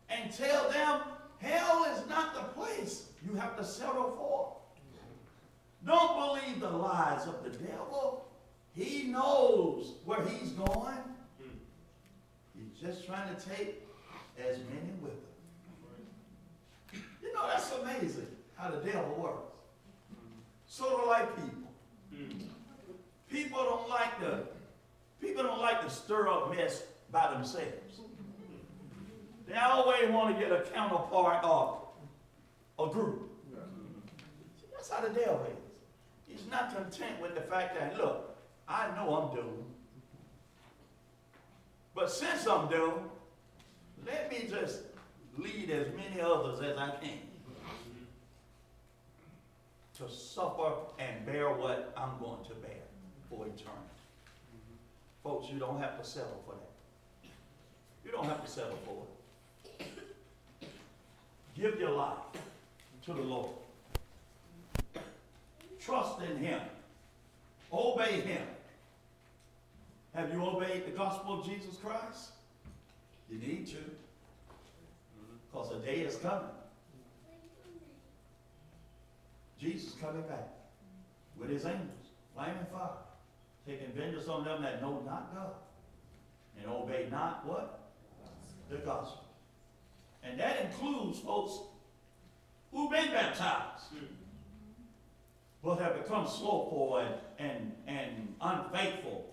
And 0.09 0.33
tell 0.33 0.71
them 0.71 1.01
hell 1.39 1.85
is 1.85 2.09
not 2.09 2.35
the 2.35 2.61
place 2.61 3.11
you 3.27 3.35
have 3.35 3.57
to 3.59 3.65
settle 3.65 4.15
for. 4.17 4.57
Don't 5.87 6.17
believe 6.17 6.61
the 6.61 6.71
lies 6.71 7.27
of 7.27 7.45
the 7.45 7.51
devil. 7.51 8.24
He 8.77 9.05
knows 9.05 9.93
where 10.05 10.21
he's 10.27 10.51
going. 10.51 10.99
Hmm. 11.41 11.49
He's 12.59 12.81
just 12.81 13.07
trying 13.07 13.35
to 13.35 13.41
take 13.41 13.83
as 14.39 14.59
many 14.59 14.93
with 15.01 15.13
him. 15.13 17.03
You 17.23 17.33
know, 17.33 17.47
that's 17.47 17.73
amazing 17.73 18.27
how 18.57 18.71
the 18.71 18.79
devil 18.79 19.15
works. 19.17 19.53
Sort 20.67 21.01
of 21.01 21.07
like 21.07 21.35
people. 21.37 21.73
Hmm. 22.15 22.47
People 23.31 23.65
don't 23.65 23.89
like 23.89 24.21
the 24.21 24.45
people 25.21 25.43
don't 25.45 25.61
like 25.61 25.83
to 25.83 25.91
stir 25.91 26.29
up 26.29 26.55
mess 26.55 26.83
by 27.11 27.33
themselves. 27.33 28.01
They 29.47 29.57
always 29.57 30.09
want 30.11 30.35
to 30.35 30.43
get 30.43 30.53
a 30.53 30.63
counterpart 30.71 31.45
of 31.45 31.79
a 32.79 32.93
group. 32.93 33.31
See, 34.61 34.67
That's 34.73 34.91
how 34.91 35.01
the 35.01 35.11
devil 35.11 35.47
is. 35.47 35.59
He's 36.27 36.51
not 36.51 36.75
content 36.75 37.21
with 37.21 37.35
the 37.35 37.43
fact 37.43 37.79
that, 37.79 37.97
look, 37.97 38.34
I 38.69 38.89
know 38.97 39.15
I'm 39.15 39.37
doomed. 39.37 39.65
But 41.95 42.11
since 42.11 42.47
I'm 42.47 42.69
doomed, 42.69 43.09
let 44.07 44.31
me 44.31 44.49
just 44.49 44.81
lead 45.39 45.71
as 45.71 45.87
many 45.95 46.21
others 46.21 46.61
as 46.61 46.77
I 46.77 46.91
can 47.01 47.19
to 49.97 50.09
suffer 50.11 50.73
and 50.99 51.25
bear 51.25 51.51
what 51.51 51.95
I'm 51.97 52.19
going 52.19 52.45
to 52.49 52.55
bear 52.55 52.83
for 53.31 53.47
eternity. 53.47 53.95
Folks, 55.23 55.49
you 55.51 55.59
don't 55.59 55.81
have 55.81 55.99
to 55.99 56.05
settle 56.05 56.43
for 56.45 56.55
that. 56.55 57.31
You 58.05 58.11
don't 58.11 58.27
have 58.27 58.45
to 58.45 58.51
settle 58.51 58.79
for 58.85 59.05
it. 59.81 59.89
Give 61.55 61.79
your 61.79 61.93
life 61.93 62.19
to 63.07 63.13
the 63.15 63.23
Lord. 63.23 63.51
Trust 65.81 66.21
in 66.23 66.39
Him. 66.39 66.61
Obey 67.75 68.21
Him. 68.21 68.47
Have 70.15 70.33
you 70.33 70.45
obeyed 70.45 70.87
the 70.87 70.93
gospel 70.93 71.41
of 71.41 71.47
Jesus 71.47 71.77
Christ? 71.77 72.31
You 73.29 73.39
need 73.39 73.67
to. 73.69 73.79
Because 75.51 75.73
a 75.73 75.79
day 75.79 76.01
is 76.01 76.17
coming. 76.17 76.49
Jesus 79.59 79.95
coming 80.01 80.23
back 80.23 80.49
with 81.39 81.49
his 81.49 81.65
angels, 81.65 82.11
flaming 82.35 82.67
fire, 82.73 82.91
taking 83.67 83.93
vengeance 83.93 84.29
on 84.29 84.45
them 84.45 84.63
that 84.63 84.83
know 84.83 85.03
not 85.07 85.35
God 85.35 85.55
and 86.59 86.71
obey 86.71 87.09
not 87.11 87.47
what? 87.47 87.81
The 88.71 88.77
gospel. 88.77 89.25
And 90.23 90.39
that 90.39 90.67
includes 90.67 91.19
folks 91.21 91.59
who've 92.73 92.91
been 92.91 93.11
baptized, 93.11 93.85
but 95.65 95.79
have 95.81 95.97
become 95.97 96.27
slothful 96.27 96.99
and, 96.99 97.15
and, 97.39 97.73
and 97.87 98.35
unfaithful. 98.41 99.31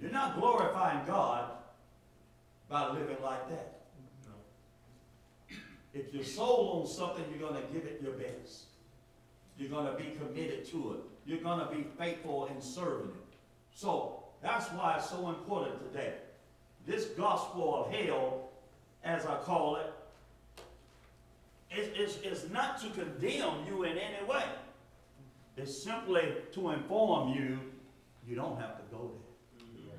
You're 0.00 0.12
not 0.12 0.38
glorifying 0.38 1.04
God 1.04 1.50
by 2.68 2.90
living 2.92 3.16
like 3.22 3.48
that. 3.50 3.80
If 5.92 6.14
you're 6.14 6.24
sold 6.24 6.80
on 6.82 6.86
something, 6.90 7.24
you're 7.28 7.50
going 7.50 7.60
to 7.60 7.72
give 7.72 7.84
it 7.84 8.00
your 8.02 8.12
best. 8.12 8.64
You're 9.58 9.68
going 9.68 9.86
to 9.86 9.92
be 9.94 10.16
committed 10.16 10.64
to 10.70 10.92
it. 10.92 11.00
You're 11.26 11.42
going 11.42 11.58
to 11.58 11.74
be 11.74 11.84
faithful 11.98 12.46
in 12.46 12.60
serving 12.60 13.10
it. 13.10 13.36
So 13.74 14.22
that's 14.42 14.68
why 14.70 14.96
it's 14.96 15.10
so 15.10 15.28
important 15.28 15.92
today. 15.92 16.14
This 16.86 17.06
gospel 17.06 17.84
of 17.84 17.92
hell, 17.92 18.48
as 19.04 19.26
I 19.26 19.36
call 19.36 19.76
it, 19.76 19.92
is, 21.76 22.16
is 22.18 22.50
not 22.50 22.80
to 22.80 22.90
condemn 22.90 23.66
you 23.66 23.84
in 23.84 23.98
any 23.98 24.24
way. 24.26 24.44
It's 25.56 25.82
simply 25.82 26.34
to 26.52 26.70
inform 26.70 27.34
you 27.34 27.58
you 28.26 28.36
don't 28.36 28.58
have 28.58 28.76
to 28.76 28.82
go 28.90 29.12
there. 29.86 29.96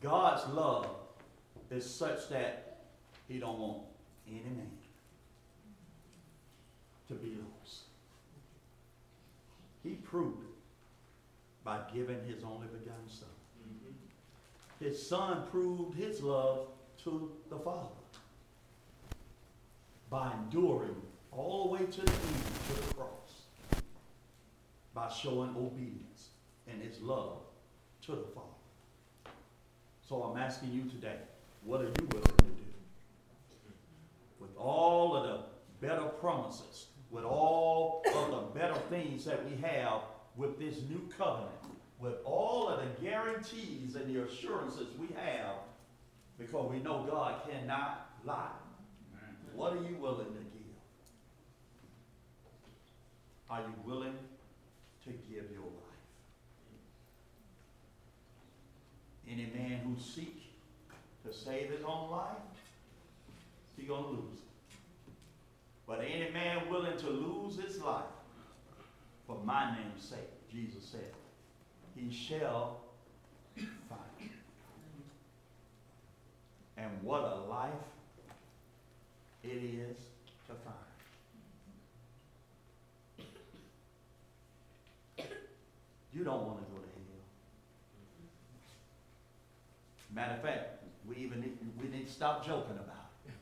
God's 0.00 0.46
love 0.52 0.88
is 1.70 1.88
such 1.88 2.28
that 2.28 2.78
he 3.28 3.38
don't 3.38 3.58
want 3.58 3.78
any 4.28 4.40
man 4.40 4.70
to 7.08 7.14
be 7.14 7.36
lost. 7.60 7.82
He 9.82 9.94
proved 9.94 10.42
it 10.42 11.64
by 11.64 11.80
giving 11.92 12.22
his 12.24 12.44
only 12.44 12.66
begotten 12.66 13.08
son. 13.08 13.28
His 14.78 15.04
son 15.04 15.44
proved 15.50 15.96
his 15.96 16.22
love 16.22 16.68
to 17.04 17.32
the 17.48 17.56
Father 17.56 17.88
by 20.10 20.32
enduring 20.32 20.96
all 21.32 21.64
the 21.64 21.72
way 21.72 21.90
to 21.90 22.00
the 22.00 22.12
end, 22.12 22.44
to 22.68 22.88
the 22.88 22.94
cross, 22.94 23.25
by 24.96 25.08
showing 25.10 25.54
obedience 25.54 26.30
and 26.66 26.82
his 26.82 27.02
love 27.02 27.40
to 28.00 28.12
the 28.12 28.24
Father. 28.34 28.46
So 30.08 30.22
I'm 30.22 30.38
asking 30.38 30.72
you 30.72 30.90
today, 30.90 31.18
what 31.62 31.82
are 31.82 31.88
you 31.88 32.08
willing 32.10 32.24
to 32.24 32.44
do? 32.44 32.52
With 34.40 34.56
all 34.56 35.14
of 35.14 35.24
the 35.24 35.86
better 35.86 36.06
promises, 36.06 36.86
with 37.10 37.24
all 37.24 38.02
of 38.06 38.30
the 38.30 38.58
better 38.58 38.74
things 38.88 39.26
that 39.26 39.44
we 39.44 39.56
have 39.60 40.00
with 40.34 40.58
this 40.58 40.76
new 40.88 41.06
covenant, 41.16 41.50
with 42.00 42.14
all 42.24 42.68
of 42.68 42.80
the 42.80 43.06
guarantees 43.06 43.96
and 43.96 44.14
the 44.14 44.22
assurances 44.22 44.86
we 44.98 45.08
have, 45.14 45.56
because 46.38 46.70
we 46.70 46.78
know 46.78 47.06
God 47.08 47.42
cannot 47.50 48.10
lie. 48.24 48.48
What 49.54 49.74
are 49.74 49.82
you 49.82 49.96
willing 50.00 50.26
to 50.26 50.32
give? 50.32 50.76
Are 53.50 53.60
you 53.60 53.74
willing 53.84 54.14
to 55.06 55.12
give 55.12 55.50
your 55.50 55.62
life? 55.62 55.86
Any 59.28 59.50
man 59.54 59.80
who 59.84 60.00
seek 60.00 60.52
to 61.24 61.32
save 61.32 61.70
his 61.70 61.84
own 61.84 62.10
life, 62.10 62.36
he 63.76 63.86
gonna 63.86 64.08
lose 64.08 64.34
it. 64.34 65.14
But 65.86 66.00
any 66.00 66.30
man 66.32 66.68
willing 66.68 66.96
to 66.98 67.08
lose 67.08 67.56
his 67.60 67.80
life 67.80 68.04
for 69.26 69.38
my 69.44 69.76
name's 69.76 70.04
sake, 70.04 70.50
Jesus 70.50 70.84
said, 70.84 71.12
he 71.94 72.12
shall 72.12 72.80
find 73.56 74.00
it. 74.20 74.30
And 76.76 76.90
what 77.02 77.22
a 77.22 77.48
life 77.48 77.72
it 79.42 79.48
is 79.48 79.96
to 80.48 80.54
find. 80.64 80.85
You 86.16 86.24
don't 86.24 86.46
want 86.46 86.58
to 86.58 86.64
go 86.64 86.78
to 86.78 86.86
hell. 86.86 87.20
Matter 90.14 90.34
of 90.34 90.42
fact, 90.42 90.82
we 91.06 91.16
even 91.16 91.40
need, 91.42 91.58
we 91.78 91.88
need 91.94 92.06
to 92.06 92.12
stop 92.12 92.46
joking 92.46 92.76
about 92.76 93.10
it. 93.26 93.34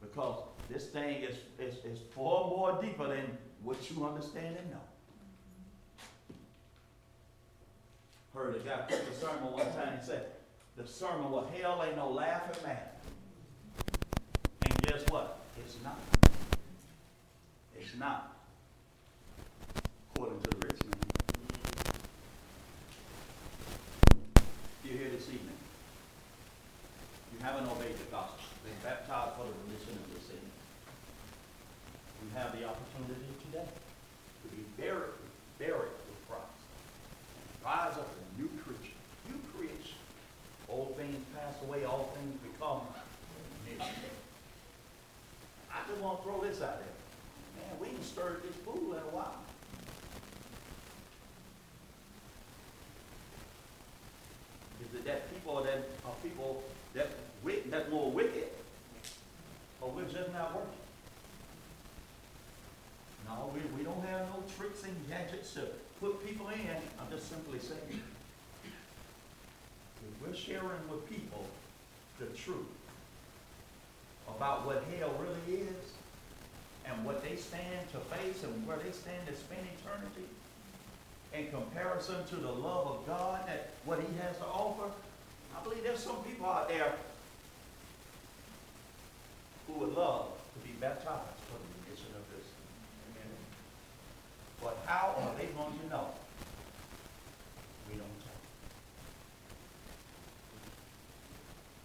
Because 0.00 0.44
this 0.70 0.86
thing 0.86 1.22
is, 1.22 1.36
is, 1.58 1.84
is 1.84 1.98
far 2.14 2.48
more 2.48 2.78
deeper 2.80 3.08
than 3.08 3.36
what 3.64 3.90
you 3.90 4.06
understand 4.06 4.56
and 4.56 4.70
know. 4.70 4.76
Heard 8.34 8.54
a 8.54 8.58
guy 8.60 8.76
preach 8.82 9.00
a 9.00 9.20
sermon 9.20 9.52
one 9.52 9.66
time, 9.72 9.98
he 9.98 10.06
said, 10.06 10.26
the 10.76 10.86
sermon 10.86 11.32
was 11.32 11.48
hell 11.60 11.82
ain't 11.84 11.96
no 11.96 12.08
laughing 12.08 12.62
matter. 12.62 12.90
And 14.62 14.82
guess 14.82 15.02
what? 15.10 15.40
It's 15.58 15.74
not. 15.82 15.98
It's 17.76 17.96
not. 17.98 18.36
According 20.14 20.40
to 20.42 20.50
the 20.50 20.56
rich 20.66 20.82
man. 20.82 20.94
You're 24.84 24.98
here 24.98 25.10
this 25.10 25.26
evening. 25.26 25.58
You 27.32 27.38
haven't 27.44 27.70
obeyed 27.70 27.94
the 27.98 28.10
gospel, 28.10 28.42
been 28.64 28.74
baptized 28.82 29.36
for 29.36 29.46
the 29.46 29.54
remission 29.62 29.94
of 29.94 30.10
your 30.10 30.22
sins. 30.26 30.50
You 32.18 32.28
have 32.34 32.50
the 32.50 32.66
opportunity 32.66 33.30
today 33.46 33.66
to 33.66 34.46
be 34.50 34.66
buried, 34.74 35.14
buried 35.58 35.94
with 36.02 36.20
Christ. 36.26 36.58
Rise 37.64 37.94
up 37.94 38.10
a 38.10 38.40
new 38.42 38.50
creature, 38.58 38.98
new 39.30 39.38
creation. 39.54 40.02
Old 40.68 40.96
things 40.96 41.14
pass 41.32 41.54
away, 41.62 41.84
all 41.84 42.10
things 42.18 42.34
become 42.42 42.82
new. 43.70 43.78
I 45.70 45.86
just 45.86 46.00
want 46.00 46.18
to 46.18 46.24
throw 46.24 46.40
this 46.42 46.60
out 46.60 46.82
there. 46.82 46.96
Man, 47.54 47.78
we 47.80 47.86
can 47.86 48.02
stir 48.02 48.40
this 48.44 48.56
pool 48.66 48.92
in 48.92 48.98
a 48.98 49.14
while. 49.14 49.46
Is 54.80 54.94
it 54.94 55.04
that 55.04 55.28
Uh, 55.48 55.60
people 55.62 55.62
that 55.62 55.88
are 56.04 56.14
people 56.22 56.62
that 56.94 57.08
that 57.70 57.90
more 57.90 58.10
wicked, 58.10 58.48
but 59.80 59.94
we're 59.94 60.02
just 60.04 60.32
not 60.32 60.54
working? 60.54 60.68
No, 63.26 63.50
we, 63.54 63.60
we 63.76 63.82
don't 63.84 64.04
have 64.06 64.26
no 64.28 64.42
tricks 64.56 64.82
and 64.84 64.94
gadgets 65.08 65.54
to 65.54 65.62
put 66.00 66.24
people 66.26 66.48
in. 66.48 66.76
I'm 67.00 67.10
just 67.10 67.30
simply 67.30 67.58
saying. 67.58 68.02
We're 70.22 70.34
sharing 70.34 70.86
with 70.90 71.08
people 71.08 71.46
the 72.18 72.26
truth 72.26 72.66
about 74.28 74.66
what 74.66 74.84
hell 74.98 75.14
really 75.18 75.60
is 75.60 75.92
and 76.84 77.04
what 77.04 77.22
they 77.22 77.36
stand 77.36 77.90
to 77.92 77.98
face 78.16 78.42
and 78.42 78.66
where 78.66 78.76
they 78.76 78.90
stand 78.90 79.26
to 79.26 79.34
spend 79.34 79.62
eternity 79.80 80.28
in 81.32 81.50
comparison 81.50 82.26
to 82.26 82.36
the 82.36 82.50
love 82.50 82.86
of 82.86 83.06
God 83.06 83.40
and 83.48 83.60
what 83.84 83.98
he 84.00 84.06
has 84.20 84.36
to 84.38 84.44
offer, 84.44 84.90
I 85.58 85.64
believe 85.64 85.82
there's 85.82 85.98
some 85.98 86.22
people 86.22 86.46
out 86.46 86.68
there 86.68 86.92
who 89.66 89.72
would 89.80 89.92
love 89.94 90.28
to 90.54 90.60
be 90.66 90.72
baptized 90.78 91.34
for 91.50 91.58
the 91.58 91.66
remission 91.82 92.14
of 92.14 92.22
this. 92.30 92.46
Amen. 93.10 93.26
But 94.62 94.78
how 94.86 95.16
are 95.18 95.34
they 95.36 95.46
going 95.46 95.76
to 95.80 95.86
know? 95.90 96.14
We 97.90 97.98
don't 97.98 98.18
tell. 98.22 98.38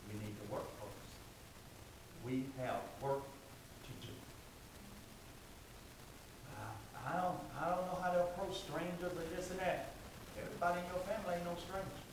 We 0.07 0.19
need 0.19 0.35
to 0.37 0.53
work 0.53 0.69
first. 0.77 1.13
We 2.23 2.45
have 2.61 2.81
work 3.01 3.23
to 3.25 3.91
do. 4.05 4.13
Uh, 6.53 7.09
I 7.09 7.21
don't, 7.21 7.39
I 7.57 7.69
don't 7.73 7.87
know 7.87 7.97
how 8.03 8.11
to 8.11 8.21
approach 8.21 8.61
strangers 8.69 9.17
or 9.17 9.35
this 9.35 9.49
and 9.49 9.59
that. 9.59 9.93
Everybody 10.37 10.79
in 10.79 10.85
your 10.93 11.01
family 11.09 11.35
ain't 11.35 11.45
no 11.45 11.55
stranger. 11.57 12.03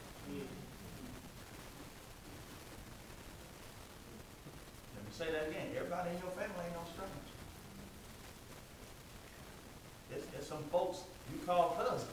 Let 4.96 5.04
me 5.04 5.09
say 5.20 5.30
that 5.32 5.50
again. 5.50 5.66
Everybody 5.76 6.10
in 6.10 6.16
your 6.16 6.30
family 6.30 6.64
ain't 6.64 6.72
no 6.72 6.80
stranger. 6.88 7.28
There's, 10.08 10.24
there's 10.32 10.46
some 10.46 10.64
folks 10.72 11.00
you 11.30 11.38
call 11.44 11.76
cousin 11.76 12.08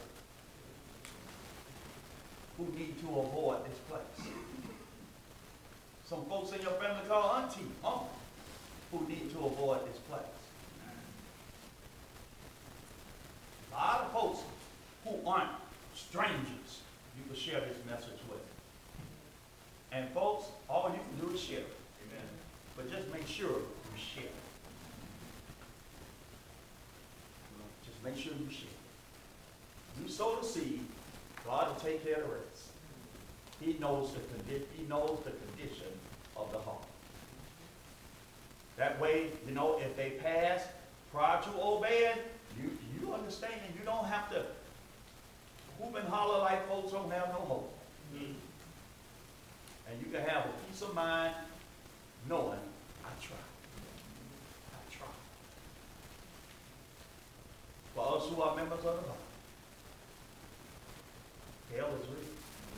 who 2.58 2.66
need 2.78 3.00
to 3.00 3.06
avoid 3.06 3.64
this 3.64 3.78
place. 3.88 4.28
Some 6.04 6.26
folks 6.26 6.52
in 6.52 6.60
your 6.60 6.72
family 6.72 7.00
call 7.08 7.30
auntie, 7.36 7.72
uncle, 7.82 8.10
who 8.92 9.08
need 9.08 9.32
to 9.32 9.38
avoid 9.38 9.88
this 9.88 10.00
place. 10.00 10.20
A 13.72 13.74
lot 13.74 14.00
of 14.02 14.12
folks 14.12 14.40
who 15.04 15.26
aren't 15.26 15.52
strangers, 15.94 16.82
you 17.16 17.24
can 17.26 17.34
share 17.34 17.60
this 17.60 17.78
message 17.88 18.20
with. 18.28 18.44
And 19.92 20.10
folks, 20.10 20.48
all 20.68 20.90
you 20.90 21.00
can 21.00 21.26
do 21.26 21.34
is 21.34 21.40
share 21.40 21.60
it. 21.60 21.78
But 22.78 22.92
just 22.92 23.12
make 23.12 23.26
sure 23.26 23.48
you 23.48 23.98
share. 23.98 24.30
Just 27.84 28.04
make 28.04 28.16
sure 28.16 28.32
you 28.38 28.48
share. 28.48 28.68
You 30.00 30.08
sow 30.08 30.36
the 30.36 30.46
seed, 30.46 30.80
God 31.44 31.68
will 31.68 31.82
take 31.82 32.04
care 32.04 32.22
of 32.22 32.22
the 32.22 32.28
rest. 32.28 32.68
He 33.60 33.76
knows 33.80 34.12
the 34.12 34.20
condi, 34.20 34.62
he 34.76 34.84
knows 34.84 35.18
the 35.24 35.32
condition 35.32 35.90
of 36.36 36.52
the 36.52 36.58
heart. 36.60 36.84
That 38.76 39.00
way, 39.00 39.30
you 39.48 39.52
know, 39.52 39.80
if 39.80 39.96
they 39.96 40.10
pass 40.10 40.62
prior 41.12 41.42
to 41.42 41.48
obeying, 41.60 42.18
you, 42.62 42.70
you 43.00 43.12
understand 43.12 43.54
and 43.66 43.74
you 43.76 43.84
don't 43.84 44.06
have 44.06 44.30
to 44.30 44.44
whoop 45.80 45.96
and 45.96 46.08
holler 46.08 46.38
like 46.38 46.68
folks 46.68 46.92
don't 46.92 47.10
have 47.10 47.26
no 47.30 47.40
hope. 47.40 47.78
Mm-hmm. 48.14 48.32
And 49.90 50.00
you 50.00 50.12
can 50.12 50.20
have 50.28 50.44
a 50.44 50.52
peace 50.68 50.82
of 50.82 50.94
mind 50.94 51.34
knowing 52.28 52.58
I 53.04 53.10
try. 53.20 53.36
I 54.72 54.80
try. 54.94 55.14
For 57.94 58.16
us 58.16 58.28
who 58.28 58.42
are 58.42 58.54
members 58.56 58.84
of 58.84 58.84
the 58.84 58.90
body, 58.90 59.18
hell 61.76 61.88
is 62.00 62.06
real. 62.06 62.34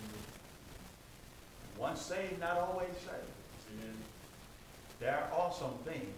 Mm-hmm. 0.07 1.81
Once 1.81 2.01
saved, 2.01 2.41
not 2.41 2.57
always 2.57 2.97
saved. 2.99 3.37
There 5.01 5.29
are 5.35 5.53
some 5.53 5.75
things 5.87 6.15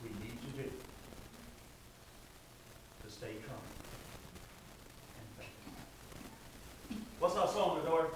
we 0.00 0.10
need 0.24 0.38
to 0.40 0.62
do 0.62 0.70
to 3.04 3.10
stay 3.10 3.34
calm 3.48 3.58
and. 5.18 7.00
What's 7.18 7.34
our 7.34 7.48
song, 7.48 7.80
daughter? 7.84 8.08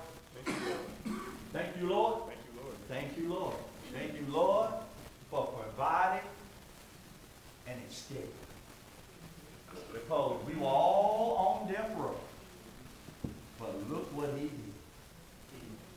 Thank 1.52 1.76
you, 1.80 1.88
Lord. 1.88 2.20
Thank 2.28 2.38
you, 2.46 2.60
Lord. 2.62 2.76
Thank 2.88 3.18
you, 3.18 3.28
Lord, 3.28 3.56
for 5.30 5.46
providing 5.46 6.28
an 7.66 7.76
escape. 7.88 8.34
Because 9.92 10.44
we 10.46 10.54
were 10.54 10.66
all 10.66 11.62
on 11.62 11.72
death 11.72 11.90
row. 11.96 12.16
But 13.58 13.88
look 13.88 14.14
what 14.16 14.30
he 14.36 14.44
did. 14.44 14.50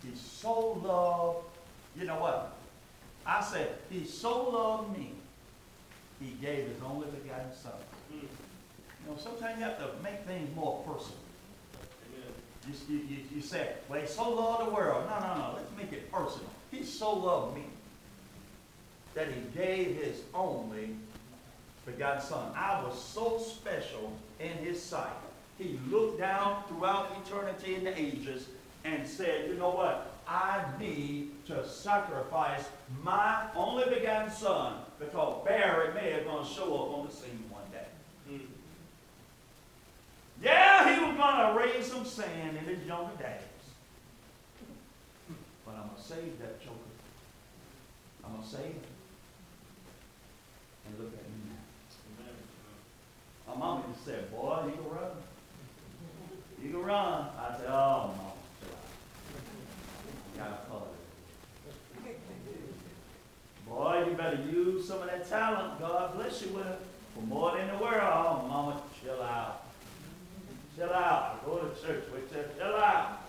He, 0.04 0.16
so 0.16 0.74
loved, 0.84 1.46
you 1.98 2.06
know 2.06 2.20
what? 2.20 2.56
I 3.26 3.42
said, 3.42 3.70
he 3.90 4.06
so 4.06 4.50
loved 4.50 4.98
me, 4.98 5.14
he 6.20 6.32
gave 6.42 6.68
his 6.68 6.82
only 6.86 7.08
begotten 7.08 7.54
son. 7.54 7.72
You 8.12 8.28
know, 9.08 9.18
sometimes 9.18 9.58
you 9.58 9.64
have 9.64 9.78
to 9.78 9.90
make 10.04 10.26
things 10.26 10.54
more 10.56 10.84
personal. 10.86 11.20
You, 12.68 12.96
you, 12.96 13.04
you, 13.04 13.18
you 13.36 13.42
say, 13.42 13.74
well, 13.90 14.00
he 14.00 14.08
so 14.08 14.30
loved 14.30 14.68
the 14.68 14.74
world. 14.74 15.06
No, 15.10 15.20
no, 15.20 15.36
no. 15.36 15.54
Let's 15.56 15.72
make 15.76 15.92
it 15.92 16.12
personal. 16.12 16.50
He 16.72 16.84
so 16.84 17.14
loved 17.14 17.56
me 17.56 17.64
that 19.14 19.28
he 19.28 19.42
gave 19.58 19.98
his 19.98 20.22
only 20.34 20.96
begotten 21.86 22.22
son. 22.22 22.52
I 22.56 22.84
was 22.84 23.02
so 23.02 23.38
special 23.40 24.14
in 24.40 24.52
his 24.58 24.82
sight. 24.82 25.12
He 25.58 25.80
looked 25.90 26.20
down 26.20 26.64
throughout 26.68 27.16
eternity 27.26 27.76
and 27.76 27.86
the 27.86 28.00
ages 28.00 28.48
and 28.84 29.08
said, 29.08 29.50
you 29.50 29.56
know 29.56 29.70
what? 29.70 30.12
I 30.28 30.64
need 30.80 31.46
to 31.48 31.68
sacrifice 31.68 32.64
my 33.04 33.46
only 33.56 33.86
begotten 33.94 34.32
son 34.32 34.78
because 35.00 35.46
Barry 35.46 35.94
May 35.94 36.14
is 36.14 36.26
going 36.26 36.46
to 36.46 36.50
show 36.50 36.74
up 36.76 36.98
on 36.98 37.08
the 37.08 37.14
scene 37.14 37.44
one 37.50 37.64
day. 37.72 37.86
Hmm. 38.30 38.46
Yeah, 40.42 40.96
he 40.96 41.06
was 41.06 41.18
going 41.18 41.38
to 41.38 41.60
raise 41.60 41.92
some 41.92 42.06
sand 42.06 42.58
in 42.58 42.64
his 42.66 42.86
younger 42.88 43.16
days. 43.18 43.42
But 45.66 45.76
I'm 45.76 45.88
gonna 45.88 46.02
save 46.02 46.40
that 46.40 46.62
joker. 46.62 46.76
I'm 48.26 48.36
gonna 48.36 48.46
save 48.46 48.64
him. 48.64 48.93
And 50.86 51.00
look 51.00 51.14
at 51.14 51.26
me 51.30 51.38
now. 51.50 51.64
My 53.54 53.60
mama 53.60 53.84
just 53.94 54.06
said, 54.06 54.32
boy, 54.32 54.64
you 54.66 54.72
can 54.74 54.90
run. 54.90 55.12
You 56.62 56.70
can 56.72 56.84
run. 56.84 57.30
I 57.38 57.56
said, 57.58 57.70
oh, 57.70 58.14
no, 58.18 58.34
chill 58.60 58.76
out. 58.76 58.90
Got 60.38 60.52
a 60.66 60.68
color. 60.70 60.92
Boy, 63.68 64.06
you 64.08 64.14
better 64.16 64.42
use 64.52 64.88
some 64.88 65.02
of 65.02 65.08
that 65.08 65.28
talent 65.28 65.80
God 65.80 66.16
bless 66.16 66.44
you 66.44 66.50
with 66.50 66.78
for 67.14 67.22
more 67.22 67.58
than 67.58 67.68
the 67.68 67.78
world. 67.78 68.02
Oh, 68.02 68.46
mama, 68.48 68.82
chill 69.02 69.22
out. 69.22 69.66
Chill 70.76 70.92
out. 70.92 71.46
Go 71.46 71.58
to 71.58 71.70
church 71.82 72.04
with 72.12 72.36
you. 72.36 72.44
Chill 72.58 72.76
out. 72.76 73.20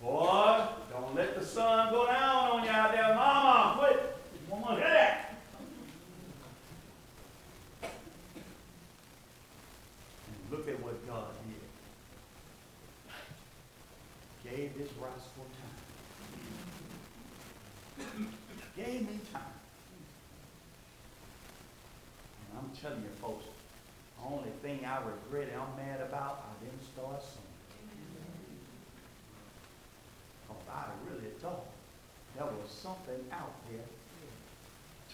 Boy, 0.00 0.66
don't 0.90 1.14
let 1.14 1.38
the 1.38 1.44
sun 1.44 1.92
go 1.92 2.06
down 2.06 2.50
on 2.50 2.64
you 2.64 2.70
out 2.70 2.92
there. 2.92 3.14
Mama, 3.14 3.76
quit. 3.78 3.92
Mama, 3.92 4.00
hear 4.00 4.00
that. 4.00 4.16
And 4.34 4.41
look 10.50 10.68
at 10.68 10.78
what 10.82 11.06
God 11.06 11.32
did. 14.44 14.52
Gave 14.52 14.76
this 14.76 14.90
rascal 15.00 15.46
time. 17.96 18.28
Gave 18.76 19.00
me 19.00 19.18
time. 19.32 19.42
And 22.50 22.58
I'm 22.58 22.70
telling 22.76 23.02
you, 23.02 23.08
folks, 23.20 23.46
the 24.18 24.24
only 24.26 24.50
thing 24.62 24.84
I 24.84 24.98
regret 24.98 25.48
and 25.52 25.62
I'm 25.62 25.74
mad 25.76 26.00
about, 26.02 26.44
I 26.50 26.64
didn't 26.64 26.84
start. 26.84 27.24
Cause 30.48 30.64
I 30.70 30.84
really 31.08 31.30
thought 31.40 31.64
there 32.36 32.44
was 32.44 32.70
something 32.70 33.24
out 33.32 33.54
there 33.70 33.86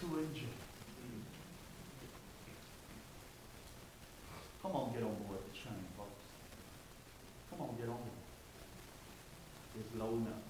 to 0.00 0.06
enjoy. 0.06 0.54
Come 4.62 4.72
on, 4.72 4.92
get 4.92 5.02
on 5.02 5.14
board 5.26 5.40
the 5.42 5.58
train, 5.58 5.84
folks. 5.96 6.22
Come 7.50 7.60
on, 7.62 7.76
get 7.76 7.88
on 7.88 7.96
board. 7.96 8.22
It's 9.78 9.94
low 9.96 10.14
enough. 10.14 10.44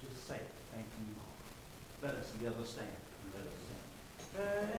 Just 0.00 0.26
say, 0.26 0.40
thank 0.72 0.86
you, 0.98 1.14
Lord. 1.14 1.34
Let 2.02 2.14
us 2.22 2.30
together 2.32 2.64
stand 2.64 2.88
and 2.88 3.34
let 3.34 3.46
us 3.46 3.58
sing. 3.62 4.70